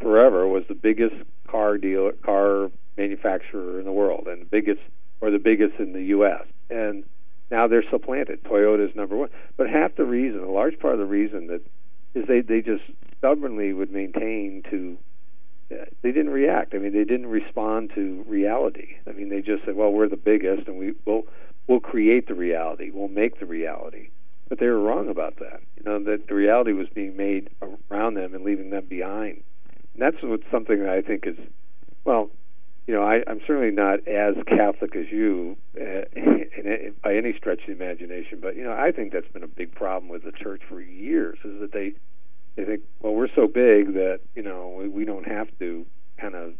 forever 0.00 0.46
was 0.46 0.64
the 0.68 0.74
biggest 0.74 1.14
car 1.48 1.78
dealer, 1.78 2.12
car 2.12 2.70
manufacturer 2.96 3.78
in 3.78 3.84
the 3.84 3.92
world, 3.92 4.26
and 4.26 4.42
the 4.42 4.46
biggest 4.46 4.80
or 5.20 5.30
the 5.30 5.38
biggest 5.38 5.78
in 5.78 5.92
the 5.92 6.02
U.S. 6.04 6.44
And 6.68 7.04
now 7.50 7.68
they're 7.68 7.84
supplanted. 7.90 8.42
Toyota's 8.44 8.94
number 8.96 9.16
one. 9.16 9.28
But 9.56 9.68
half 9.68 9.94
the 9.96 10.04
reason, 10.04 10.40
a 10.40 10.50
large 10.50 10.78
part 10.78 10.94
of 10.94 11.00
the 11.00 11.06
reason 11.06 11.46
that 11.48 11.62
is 12.14 12.26
they 12.26 12.40
they 12.40 12.60
just 12.60 12.82
stubbornly 13.18 13.72
would 13.72 13.90
maintain 13.90 14.62
to 14.70 14.98
uh, 15.70 15.84
they 16.02 16.12
didn't 16.12 16.32
react. 16.32 16.74
I 16.74 16.78
mean, 16.78 16.92
they 16.92 17.04
didn't 17.04 17.26
respond 17.26 17.92
to 17.94 18.24
reality. 18.26 18.96
I 19.06 19.12
mean, 19.12 19.28
they 19.28 19.40
just 19.40 19.64
said, 19.64 19.76
"Well, 19.76 19.92
we're 19.92 20.08
the 20.08 20.16
biggest, 20.16 20.66
and 20.66 20.78
we 20.78 20.94
will 21.04 21.22
we'll 21.66 21.80
create 21.80 22.26
the 22.26 22.34
reality. 22.34 22.90
We'll 22.92 23.08
make 23.08 23.38
the 23.38 23.46
reality." 23.46 24.10
But 24.48 24.58
they 24.58 24.66
were 24.66 24.80
wrong 24.80 25.08
about 25.08 25.36
that. 25.38 25.60
You 25.76 25.84
know, 25.84 26.02
that 26.04 26.28
the 26.28 26.34
reality 26.34 26.72
was 26.72 26.88
being 26.88 27.16
made 27.16 27.50
around 27.90 28.14
them 28.14 28.34
and 28.34 28.44
leaving 28.44 28.70
them 28.70 28.86
behind. 28.86 29.42
And 29.94 30.02
that's 30.02 30.16
what 30.22 30.40
something 30.50 30.80
that 30.80 30.90
I 30.90 31.00
think 31.00 31.26
is, 31.26 31.36
well, 32.04 32.30
you 32.86 32.94
know, 32.94 33.02
I, 33.02 33.22
I'm 33.26 33.40
certainly 33.46 33.70
not 33.70 34.06
as 34.08 34.34
Catholic 34.46 34.96
as 34.96 35.06
you 35.10 35.56
uh, 35.80 36.02
by 37.02 37.14
any 37.14 37.32
stretch 37.36 37.60
of 37.60 37.78
the 37.78 37.84
imagination, 37.84 38.38
but 38.40 38.56
you 38.56 38.64
know, 38.64 38.72
I 38.72 38.90
think 38.90 39.12
that's 39.12 39.28
been 39.28 39.44
a 39.44 39.48
big 39.48 39.74
problem 39.74 40.10
with 40.10 40.24
the 40.24 40.32
church 40.32 40.62
for 40.68 40.80
years. 40.80 41.38
Is 41.44 41.60
that 41.60 41.72
they 41.72 41.92
they 42.56 42.64
think, 42.64 42.82
well, 43.00 43.14
we're 43.14 43.32
so 43.34 43.46
big 43.46 43.94
that 43.94 44.20
you 44.34 44.42
know 44.42 44.74
we, 44.76 44.88
we 44.88 45.04
don't 45.04 45.26
have 45.26 45.46
to 45.60 45.86
kind 46.18 46.34
of 46.34 46.54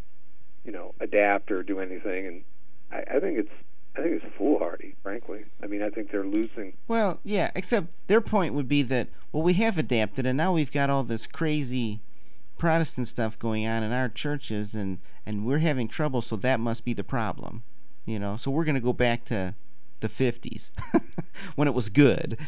you 0.65 0.71
know 0.71 0.95
adapt 1.01 1.51
or 1.51 1.63
do 1.63 1.81
anything, 1.81 2.27
and 2.27 2.45
I, 2.93 3.17
I 3.17 3.21
think 3.21 3.39
it's 3.39 3.53
I 3.97 4.01
think 4.03 4.23
it's 4.23 4.35
foolhardy, 4.39 4.95
frankly. 5.03 5.45
I 5.63 5.67
mean, 5.67 5.83
I 5.83 5.91
think 5.91 6.11
they're 6.11 6.25
losing. 6.27 6.73
Well, 6.89 7.21
yeah, 7.25 7.51
except 7.55 7.95
their 8.07 8.21
point 8.23 8.55
would 8.55 8.69
be 8.69 8.83
that 8.85 9.09
well, 9.33 9.43
we 9.43 9.53
have 9.55 9.77
adapted, 9.79 10.27
and 10.27 10.37
now 10.37 10.53
we've 10.55 10.73
got 10.73 10.89
all 10.91 11.05
this 11.05 11.27
crazy 11.27 12.01
Protestant 12.59 13.09
stuff 13.09 13.39
going 13.39 13.67
on 13.67 13.83
in 13.83 13.93
our 13.93 14.09
churches, 14.09 14.75
and 14.75 14.99
and 15.27 15.45
we're 15.47 15.59
having 15.59 15.89
trouble, 15.89 16.23
so 16.23 16.37
that 16.37 16.59
must 16.61 16.85
be 16.85 16.93
the 16.95 17.05
problem, 17.05 17.63
you 18.07 18.19
know. 18.19 18.37
So 18.37 18.51
we're 18.51 18.65
going 18.65 18.77
to 18.77 18.81
go 18.81 18.93
back 18.93 19.25
to 19.27 19.55
the 20.01 20.09
'50s 20.09 20.71
when 21.57 21.69
it 21.69 21.75
was 21.75 21.89
good, 21.89 22.39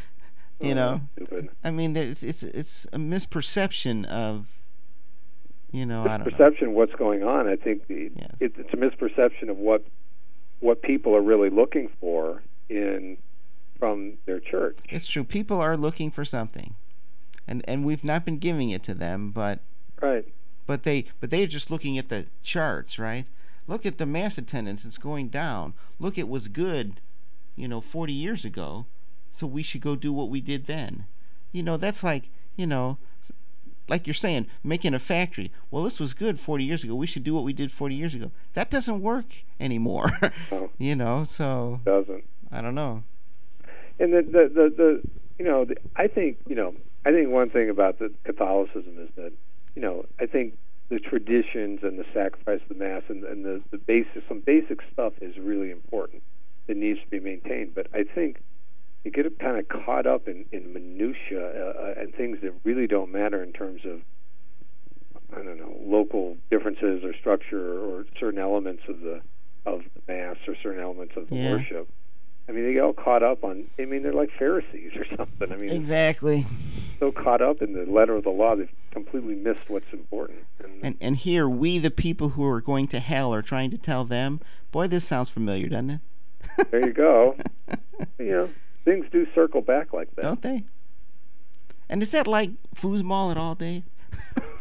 you 0.60 0.70
Oh, 0.72 0.74
know. 0.74 1.00
stupid. 1.16 1.48
I 1.62 1.70
mean, 1.70 1.92
there's 1.94 2.22
it's 2.22 2.42
it's 2.42 2.86
a 2.92 2.98
misperception 2.98 4.04
of, 4.06 4.46
you 5.72 5.84
know, 5.84 6.02
I 6.04 6.16
don't 6.18 6.26
know. 6.26 6.36
Perception 6.36 6.68
of 6.68 6.74
what's 6.74 6.94
going 6.94 7.22
on. 7.22 7.48
I 7.48 7.56
think 7.56 7.86
the, 7.88 8.10
Yes. 8.14 8.30
it, 8.40 8.52
it's 8.56 8.72
a 8.72 8.76
misperception 8.76 9.50
of 9.50 9.56
what 9.58 9.84
what 10.60 10.82
people 10.82 11.14
are 11.14 11.22
really 11.22 11.50
looking 11.50 11.88
for 12.00 12.42
in 12.68 13.16
from 13.78 14.14
their 14.26 14.40
church. 14.40 14.78
It's 14.88 15.06
true. 15.06 15.24
People 15.24 15.60
are 15.60 15.76
looking 15.76 16.10
for 16.10 16.24
something, 16.24 16.74
and 17.46 17.62
and 17.68 17.84
we've 17.84 18.04
not 18.04 18.24
been 18.24 18.38
giving 18.38 18.70
it 18.70 18.82
to 18.84 18.94
them, 18.94 19.30
but 19.30 19.60
Right. 20.00 20.26
but 20.66 20.82
they 20.84 21.06
but 21.20 21.30
they're 21.30 21.46
just 21.46 21.70
looking 21.70 21.98
at 21.98 22.08
the 22.08 22.26
charts, 22.42 22.98
right? 22.98 23.26
Look 23.66 23.84
at 23.86 23.98
the 23.98 24.06
mass 24.06 24.38
attendance; 24.38 24.84
it's 24.84 24.98
going 24.98 25.28
down. 25.28 25.74
Look, 25.98 26.18
it 26.18 26.28
was 26.28 26.48
good, 26.48 27.00
you 27.56 27.66
know, 27.68 27.80
40 27.80 28.12
years 28.12 28.44
ago, 28.44 28.86
so 29.30 29.46
we 29.46 29.62
should 29.62 29.80
go 29.80 29.96
do 29.96 30.12
what 30.12 30.28
we 30.30 30.40
did 30.40 30.66
then. 30.66 31.06
You 31.52 31.62
know, 31.62 31.76
that's 31.76 32.02
like 32.04 32.30
you 32.56 32.66
know, 32.66 32.98
like 33.88 34.06
you're 34.06 34.14
saying, 34.14 34.46
making 34.62 34.94
a 34.94 34.98
factory. 34.98 35.52
Well, 35.70 35.84
this 35.84 36.00
was 36.00 36.14
good 36.14 36.40
40 36.40 36.64
years 36.64 36.84
ago. 36.84 36.94
We 36.94 37.06
should 37.06 37.24
do 37.24 37.34
what 37.34 37.44
we 37.44 37.52
did 37.52 37.70
40 37.70 37.94
years 37.94 38.14
ago. 38.14 38.30
That 38.54 38.70
doesn't 38.70 39.00
work 39.00 39.44
anymore. 39.60 40.10
No. 40.50 40.70
you 40.78 40.96
know, 40.96 41.24
so 41.24 41.80
Doesn't. 41.84 42.24
I 42.50 42.60
don't 42.60 42.74
know. 42.74 43.02
And 43.98 44.12
the 44.12 44.22
the 44.22 44.48
the, 44.52 44.74
the 44.76 45.02
you 45.38 45.44
know 45.44 45.64
the, 45.64 45.76
I 45.96 46.06
think 46.06 46.38
you 46.48 46.54
know 46.54 46.74
I 47.04 47.12
think 47.12 47.28
one 47.28 47.50
thing 47.50 47.70
about 47.70 47.98
the 47.98 48.12
Catholicism 48.24 48.96
is 48.98 49.08
that 49.16 49.32
you 49.74 49.82
know 49.82 50.04
I 50.20 50.26
think 50.26 50.56
the 50.88 50.98
traditions 50.98 51.80
and 51.82 51.98
the 51.98 52.04
sacrifice 52.12 52.60
of 52.62 52.68
the 52.76 52.84
mass 52.84 53.02
and, 53.08 53.24
and 53.24 53.44
the 53.44 53.62
the 53.70 53.78
basic 53.78 54.22
some 54.28 54.40
basic 54.40 54.80
stuff 54.92 55.12
is 55.20 55.36
really 55.38 55.70
important. 55.70 56.22
It 56.68 56.76
needs 56.76 57.00
to 57.00 57.06
be 57.08 57.20
maintained, 57.20 57.74
but 57.74 57.86
I 57.92 58.04
think 58.04 58.40
you 59.04 59.10
get 59.10 59.38
kind 59.38 59.58
of 59.58 59.68
caught 59.68 60.06
up 60.06 60.26
in 60.28 60.44
in 60.52 60.72
minutia 60.72 61.40
uh, 61.46 61.82
uh, 61.82 61.94
and 62.00 62.14
things 62.14 62.38
that 62.42 62.52
really 62.64 62.86
don't 62.86 63.12
matter 63.12 63.42
in 63.42 63.52
terms 63.52 63.82
of 63.84 64.00
I 65.32 65.42
don't 65.42 65.58
know 65.58 65.76
local 65.84 66.36
differences 66.50 67.02
or 67.04 67.14
structure 67.14 67.78
or 67.78 68.06
certain 68.18 68.38
elements 68.40 68.82
of 68.88 69.00
the 69.00 69.20
of 69.66 69.82
the 69.94 70.12
mass 70.12 70.36
or 70.46 70.54
certain 70.62 70.80
elements 70.82 71.14
of 71.16 71.28
the 71.28 71.36
Yeah. 71.36 71.52
worship. 71.52 71.88
I 72.46 72.52
mean, 72.52 72.66
they 72.66 72.74
get 72.74 72.82
all 72.82 72.92
caught 72.92 73.22
up 73.22 73.42
on. 73.42 73.64
I 73.78 73.86
mean, 73.86 74.02
they're 74.02 74.12
like 74.12 74.30
Pharisees 74.38 74.92
or 74.96 75.06
something. 75.16 75.50
I 75.50 75.56
mean, 75.56 75.72
Exactly. 75.72 76.44
so 77.00 77.10
caught 77.10 77.40
up 77.40 77.62
in 77.62 77.72
the 77.72 77.86
letter 77.90 78.14
of 78.16 78.24
the 78.24 78.30
law 78.30 78.54
they've 78.54 78.68
completely 78.90 79.34
missed 79.34 79.68
what's 79.68 79.90
important. 79.92 80.40
And, 80.62 80.72
And 80.84 80.96
and 81.00 81.16
here 81.16 81.48
we 81.48 81.78
the 81.78 81.90
people 81.90 82.30
who 82.30 82.44
are 82.46 82.60
going 82.60 82.86
to 82.88 83.00
hell 83.00 83.32
are 83.34 83.42
trying 83.42 83.70
to 83.70 83.78
tell 83.78 84.04
them, 84.04 84.40
boy, 84.72 84.86
this 84.88 85.04
sounds 85.06 85.30
familiar, 85.30 85.68
doesn't 85.68 85.90
it? 85.90 86.00
there 86.70 86.86
you 86.86 86.92
go. 86.92 87.36
you 88.18 88.30
know, 88.30 88.50
things 88.84 89.06
do 89.10 89.26
circle 89.34 89.60
back 89.60 89.92
like 89.92 90.14
that. 90.16 90.22
Don't 90.22 90.42
they? 90.42 90.64
And 91.88 92.02
is 92.02 92.10
that 92.12 92.26
like 92.26 92.50
foosball 92.74 93.30
at 93.30 93.36
all, 93.36 93.54
Dave? 93.54 93.84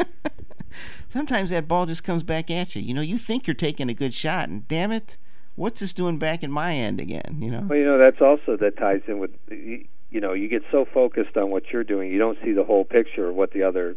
sometimes 1.14 1.52
that 1.52 1.68
ball 1.68 1.86
just 1.86 2.04
comes 2.04 2.24
back 2.24 2.50
at 2.50 2.76
you. 2.76 2.82
You 2.82 2.94
know, 2.94 3.02
you 3.02 3.18
think 3.18 3.48
you're 3.48 3.54
taking 3.54 3.90
a 3.90 3.94
good 3.94 4.14
shot, 4.14 4.50
and 4.50 4.68
damn 4.68 4.92
it, 4.92 5.18
what's 5.56 5.80
this 5.80 5.94
doing 5.94 6.18
back 6.18 6.44
in 6.44 6.52
my 6.52 6.74
end 6.74 7.00
again? 7.00 7.38
You 7.40 7.52
know. 7.52 7.66
Well, 7.70 7.78
you 7.78 7.86
know 7.86 7.98
that's 7.98 8.22
also 8.22 8.58
that 8.58 8.78
ties 8.78 9.02
in 9.08 9.20
with 9.20 9.32
you, 9.50 9.86
you 10.10 10.20
know 10.20 10.34
you 10.34 10.48
get 10.48 10.64
so 10.72 10.86
focused 10.86 11.38
on 11.38 11.52
what 11.52 11.72
you're 11.72 11.84
doing, 11.84 12.12
you 12.12 12.20
don't 12.20 12.38
see 12.44 12.52
the 12.52 12.64
whole 12.64 12.84
picture 12.84 13.30
of 13.30 13.36
what 13.36 13.52
the 13.52 13.64
other 13.64 13.96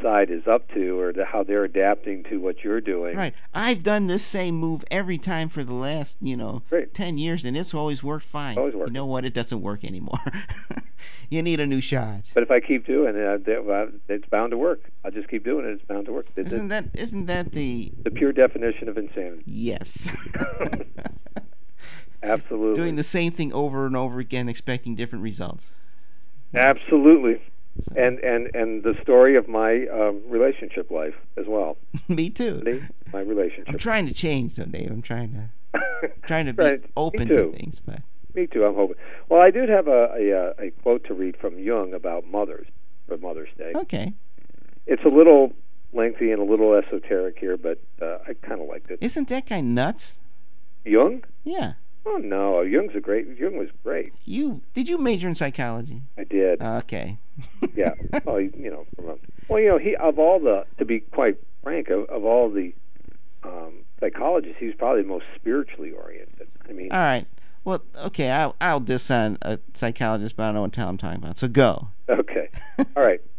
side 0.00 0.30
is 0.30 0.46
up 0.46 0.68
to 0.74 0.98
or 0.98 1.12
the, 1.12 1.24
how 1.24 1.42
they're 1.42 1.64
adapting 1.64 2.24
to 2.24 2.38
what 2.38 2.62
you're 2.64 2.80
doing. 2.80 3.16
Right. 3.16 3.34
I've 3.54 3.82
done 3.82 4.06
this 4.06 4.24
same 4.24 4.56
move 4.56 4.84
every 4.90 5.18
time 5.18 5.48
for 5.48 5.64
the 5.64 5.74
last, 5.74 6.16
you 6.20 6.36
know, 6.36 6.62
Great. 6.70 6.94
10 6.94 7.18
years 7.18 7.44
and 7.44 7.56
it's 7.56 7.74
always 7.74 8.02
worked 8.02 8.24
fine. 8.26 8.58
Always 8.58 8.74
worked. 8.74 8.90
You 8.90 8.94
know 8.94 9.06
what? 9.06 9.24
It 9.24 9.34
doesn't 9.34 9.60
work 9.60 9.84
anymore. 9.84 10.18
you 11.30 11.42
need 11.42 11.60
a 11.60 11.66
new 11.66 11.80
shot. 11.80 12.22
But 12.34 12.42
if 12.42 12.50
I 12.50 12.60
keep 12.60 12.86
doing 12.86 13.14
it, 13.16 13.42
it's 14.08 14.28
bound 14.28 14.50
to 14.50 14.58
work. 14.58 14.90
I'll 15.04 15.10
just 15.10 15.28
keep 15.28 15.44
doing 15.44 15.66
it. 15.66 15.70
It's 15.72 15.84
bound 15.84 16.06
to 16.06 16.12
work. 16.12 16.26
It's 16.36 16.52
Isn't 16.52 16.68
that 16.68 16.86
isn't 16.94 17.26
that 17.26 17.52
the 17.52 17.92
the 18.02 18.10
pure 18.10 18.32
definition 18.32 18.88
of 18.88 18.98
insanity. 18.98 19.42
yes. 19.46 20.10
Absolutely. 22.22 22.74
Doing 22.74 22.96
the 22.96 23.02
same 23.04 23.32
thing 23.32 23.52
over 23.52 23.86
and 23.86 23.96
over 23.96 24.18
again 24.18 24.48
expecting 24.48 24.94
different 24.94 25.22
results. 25.22 25.72
Absolutely. 26.54 27.40
And 27.96 28.18
and 28.20 28.54
and 28.54 28.82
the 28.82 28.94
story 29.02 29.36
of 29.36 29.48
my 29.48 29.86
um, 29.86 30.20
relationship 30.28 30.90
life 30.90 31.14
as 31.36 31.46
well. 31.46 31.76
Me 32.08 32.30
too. 32.30 32.62
See? 32.64 32.82
My 33.12 33.20
relationship. 33.20 33.68
I'm 33.68 33.78
trying 33.78 34.06
to 34.06 34.14
change 34.14 34.56
though, 34.56 34.64
Dave. 34.64 34.90
I'm 34.90 35.02
trying 35.02 35.32
to 35.32 36.10
trying 36.26 36.46
to 36.46 36.52
be 36.52 36.62
Right. 36.62 36.84
Open 36.96 37.28
to 37.28 37.52
things, 37.52 37.80
but 37.84 38.00
Me 38.34 38.46
too. 38.46 38.64
I'm 38.64 38.74
hoping. 38.74 38.96
Well, 39.28 39.42
I 39.42 39.50
did 39.50 39.68
have 39.68 39.88
a, 39.88 40.10
a 40.18 40.32
uh, 40.32 40.52
a 40.58 40.70
quote 40.82 41.04
to 41.04 41.14
read 41.14 41.36
from 41.36 41.58
Jung 41.58 41.92
about 41.94 42.26
mothers 42.26 42.66
for 43.06 43.16
Mother's 43.18 43.50
Day. 43.56 43.72
okay. 43.74 44.12
It's 44.86 45.04
a 45.04 45.08
little 45.08 45.52
lengthy 45.92 46.30
and 46.32 46.40
a 46.40 46.44
little 46.44 46.74
esoteric 46.74 47.38
here, 47.38 47.56
but 47.56 47.78
uh, 48.00 48.18
I 48.26 48.34
kind 48.34 48.60
of 48.60 48.68
liked 48.68 48.90
it. 48.90 48.98
Isn't 49.02 49.28
that 49.28 49.46
guy 49.46 49.60
nuts? 49.60 50.18
Jung? 50.84 51.24
Yeah. 51.44 51.74
Oh 52.06 52.16
no, 52.16 52.62
Jung's 52.62 52.94
a 52.94 53.00
great. 53.00 53.26
Jung 53.38 53.58
was 53.58 53.68
great. 53.84 54.12
You 54.24 54.62
did 54.74 54.88
you 54.88 54.96
major 54.98 55.28
in 55.28 55.34
psychology? 55.34 56.02
I 56.16 56.24
did. 56.24 56.62
Okay. 56.62 57.18
Yeah. 57.74 57.92
Well, 58.24 58.36
he- 58.36 58.50
you 58.56 58.70
know, 58.70 58.86
from 58.96 59.08
a, 59.10 59.14
well, 59.48 59.60
you 59.60 59.68
know, 59.68 59.78
he 59.78 59.96
of 59.96 60.18
all 60.18 60.40
the, 60.40 60.64
to 60.78 60.84
be 60.84 61.00
quite 61.00 61.36
frank, 61.62 61.88
of, 61.90 62.04
of 62.08 62.24
all 62.24 62.50
the 62.50 62.74
um, 63.44 63.84
psychologists, 64.00 64.56
he's 64.58 64.74
probably 64.74 65.02
the 65.02 65.08
most 65.08 65.24
spiritually 65.36 65.92
oriented. 65.92 66.48
I 66.68 66.72
mean, 66.72 66.92
All 66.92 66.98
right. 67.00 67.26
Well, 67.64 67.82
okay. 68.06 68.30
I'll 68.30 68.56
I'll 68.60 68.80
diss 68.80 69.10
on 69.10 69.36
a 69.42 69.58
psychologist, 69.74 70.36
but 70.36 70.44
I 70.44 70.46
don't 70.46 70.54
know 70.54 70.62
what 70.62 70.74
hell 70.76 70.88
I'm 70.88 70.96
talking 70.96 71.22
about. 71.22 71.38
So 71.38 71.48
go. 71.48 71.88
Okay. 72.08 72.48
All 72.96 73.02
right. 73.02 73.20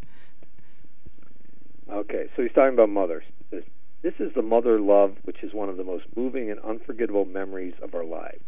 Okay. 1.90 2.30
So 2.36 2.44
he's 2.44 2.52
talking 2.52 2.74
about 2.74 2.90
mothers. 2.90 3.24
This, 3.50 3.64
this 4.02 4.14
is 4.20 4.32
the 4.36 4.42
mother 4.42 4.80
love, 4.80 5.16
which 5.24 5.42
is 5.44 5.54
one 5.54 5.70
of 5.70 5.78
the 5.78 5.84
most 5.84 6.06
moving 6.16 6.52
and 6.52 6.60
unforgettable 6.60 7.26
memories 7.26 7.74
of 7.82 7.96
our 7.96 8.06
lives. 8.06 8.42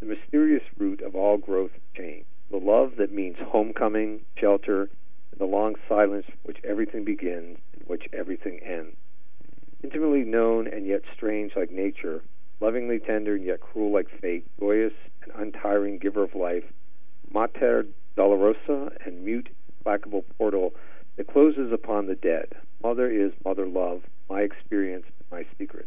The 0.00 0.06
mysterious 0.06 0.62
root 0.76 1.00
of 1.00 1.16
all 1.16 1.38
growth 1.38 1.72
and 1.74 1.82
change. 2.06 2.26
The 2.50 2.56
love 2.56 2.96
that 2.96 3.12
means 3.12 3.36
homecoming, 3.38 4.20
shelter, 4.36 4.88
and 5.32 5.38
the 5.38 5.44
long 5.44 5.74
silence 5.86 6.26
which 6.44 6.58
everything 6.64 7.04
begins 7.04 7.58
and 7.74 7.86
which 7.86 8.08
everything 8.12 8.58
ends. 8.60 8.96
Intimately 9.82 10.24
known 10.24 10.66
and 10.66 10.86
yet 10.86 11.02
strange 11.14 11.54
like 11.54 11.70
nature, 11.70 12.22
lovingly 12.60 13.00
tender 13.00 13.34
and 13.34 13.44
yet 13.44 13.60
cruel 13.60 13.92
like 13.92 14.08
fate, 14.20 14.46
joyous 14.58 14.94
and 15.22 15.32
untiring 15.34 15.98
giver 15.98 16.22
of 16.22 16.34
life, 16.34 16.64
Mater 17.30 17.84
Dolorosa 18.16 18.96
and 19.04 19.24
mute, 19.24 19.50
implacable 19.78 20.24
portal 20.38 20.74
that 21.16 21.28
closes 21.28 21.70
upon 21.70 22.06
the 22.06 22.14
dead. 22.14 22.54
Mother 22.82 23.10
is 23.10 23.32
mother 23.44 23.66
love, 23.66 24.02
my 24.30 24.40
experience, 24.40 25.04
my 25.30 25.44
secret. 25.58 25.86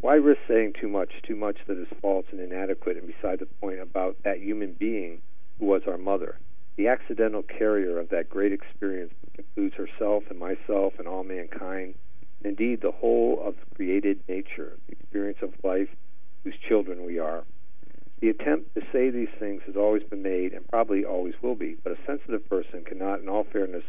Why 0.00 0.16
risk 0.16 0.40
saying 0.46 0.74
too 0.78 0.88
much, 0.88 1.22
too 1.22 1.34
much 1.34 1.56
that 1.66 1.78
is 1.80 1.88
false 2.02 2.26
and 2.30 2.40
inadequate 2.40 2.98
and 2.98 3.06
beside 3.06 3.38
the 3.38 3.46
point 3.46 3.80
about 3.80 4.16
that 4.22 4.40
human 4.40 4.74
being 4.74 5.22
who 5.58 5.66
was 5.66 5.82
our 5.86 5.98
mother, 5.98 6.38
the 6.76 6.88
accidental 6.88 7.42
carrier 7.42 7.98
of 7.98 8.08
that 8.08 8.28
great 8.28 8.52
experience 8.52 9.12
which 9.22 9.46
includes 9.46 9.74
herself 9.74 10.24
and 10.30 10.38
myself 10.38 10.94
and 10.98 11.06
all 11.06 11.24
mankind, 11.24 11.94
and 12.42 12.58
indeed 12.58 12.80
the 12.80 12.90
whole 12.90 13.40
of 13.42 13.54
created 13.74 14.20
nature, 14.28 14.76
the 14.86 14.92
experience 14.92 15.38
of 15.42 15.52
life 15.62 15.88
whose 16.42 16.54
children 16.68 17.04
we 17.04 17.18
are. 17.18 17.44
The 18.20 18.30
attempt 18.30 18.74
to 18.74 18.82
say 18.92 19.10
these 19.10 19.28
things 19.38 19.62
has 19.66 19.76
always 19.76 20.02
been 20.02 20.22
made 20.22 20.52
and 20.52 20.66
probably 20.68 21.04
always 21.04 21.34
will 21.42 21.54
be, 21.54 21.76
but 21.82 21.92
a 21.92 22.06
sensitive 22.06 22.48
person 22.48 22.84
cannot, 22.84 23.20
in 23.20 23.28
all 23.28 23.44
fairness, 23.44 23.84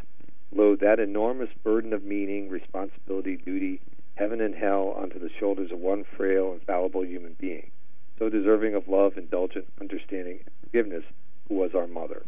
load 0.51 0.79
that 0.81 0.99
enormous 0.99 1.49
burden 1.63 1.93
of 1.93 2.03
meaning, 2.03 2.49
responsibility, 2.49 3.37
duty, 3.37 3.81
heaven 4.15 4.41
and 4.41 4.55
hell 4.55 4.95
onto 4.97 5.19
the 5.19 5.29
shoulders 5.39 5.71
of 5.71 5.79
one 5.79 6.05
frail 6.17 6.51
and 6.51 6.61
fallible 6.63 7.03
human 7.05 7.35
being, 7.39 7.71
so 8.17 8.29
deserving 8.29 8.75
of 8.75 8.87
love, 8.87 9.17
indulgence, 9.17 9.67
understanding, 9.79 10.39
and 10.45 10.55
forgiveness, 10.61 11.03
was 11.49 11.71
our 11.75 11.87
mother. 11.87 12.25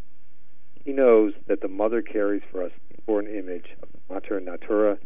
He 0.86 0.94
knows 0.94 1.34
that 1.48 1.62
the 1.62 1.68
mother 1.68 2.02
carries 2.02 2.44
for 2.52 2.64
us 2.64 2.72
the 2.90 2.96
important 2.96 3.36
image 3.36 3.76
of 3.84 3.90
the 3.92 4.14
mater 4.14 4.40
natura, 4.40 4.98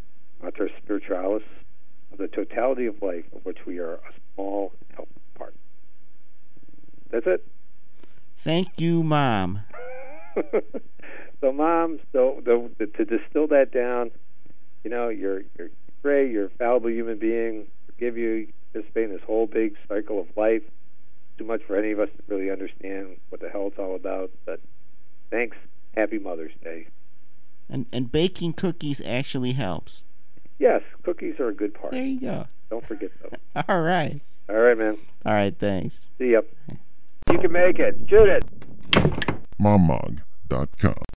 mater 0.41 0.69
spiritualis, 0.78 1.43
of 2.12 2.17
the 2.17 2.28
totality 2.28 2.86
of 2.86 3.02
life 3.02 3.26
of 3.34 3.43
which 3.45 3.65
we 3.65 3.80
are 3.80 3.95
a 3.95 4.00
small 4.36 4.74
and 4.80 4.95
helpless 4.95 5.24
part. 5.36 5.56
That's 7.10 7.26
it. 7.26 7.47
Thank 8.38 8.80
you, 8.80 9.04
mom. 9.04 9.62
so, 11.41 11.52
mom, 11.52 12.00
so 12.12 12.41
the, 12.43 12.88
to 12.97 13.06
distill 13.06 13.47
that 13.47 13.71
down, 13.71 14.12
you 14.84 14.89
know, 14.89 15.10
you're 15.10 15.43
you're 15.58 15.69
great. 16.02 16.32
You're 16.32 16.45
a 16.45 16.50
fallible 16.50 16.89
human 16.89 17.17
being. 17.17 17.67
Forgive 17.86 18.17
you. 18.17 18.47
Participate 18.74 19.06
in 19.06 19.12
this 19.12 19.24
whole 19.24 19.47
big 19.47 19.76
cycle 19.88 20.19
of 20.19 20.28
life. 20.38 20.63
Too 21.41 21.47
much 21.47 21.63
for 21.63 21.75
any 21.75 21.89
of 21.89 21.99
us 21.99 22.10
to 22.15 22.23
really 22.27 22.51
understand 22.51 23.17
what 23.30 23.41
the 23.41 23.49
hell 23.49 23.65
it's 23.65 23.80
all 23.80 23.95
about. 23.95 24.30
But 24.45 24.60
thanks. 25.32 25.58
Happy 25.97 26.19
Mother's 26.19 26.51
Day. 26.63 26.86
And 27.67 27.88
and 27.91 28.12
baking 28.12 28.54
cookies 28.54 29.01
actually 29.04 29.54
helps. 29.54 30.04
Yes, 30.60 30.84
cookies 31.01 31.39
are 31.39 31.47
a 31.47 31.54
good 31.56 31.73
part. 31.73 31.93
There 31.93 32.06
you 32.06 32.19
go. 32.19 32.45
Don't 32.69 32.86
forget 32.86 33.10
those. 33.23 33.32
All 33.67 33.82
right. 33.82 34.21
All 34.49 34.56
right, 34.56 34.77
man. 34.77 34.99
All 35.25 35.34
right. 35.34 35.58
Thanks. 35.58 36.12
See 36.19 36.34
ya. 36.34 36.41
You 37.32 37.39
can 37.39 37.51
make 37.51 37.80
it. 37.80 37.97
Shoot 38.08 38.30
it. 38.30 38.45
mommog.com. 39.60 40.93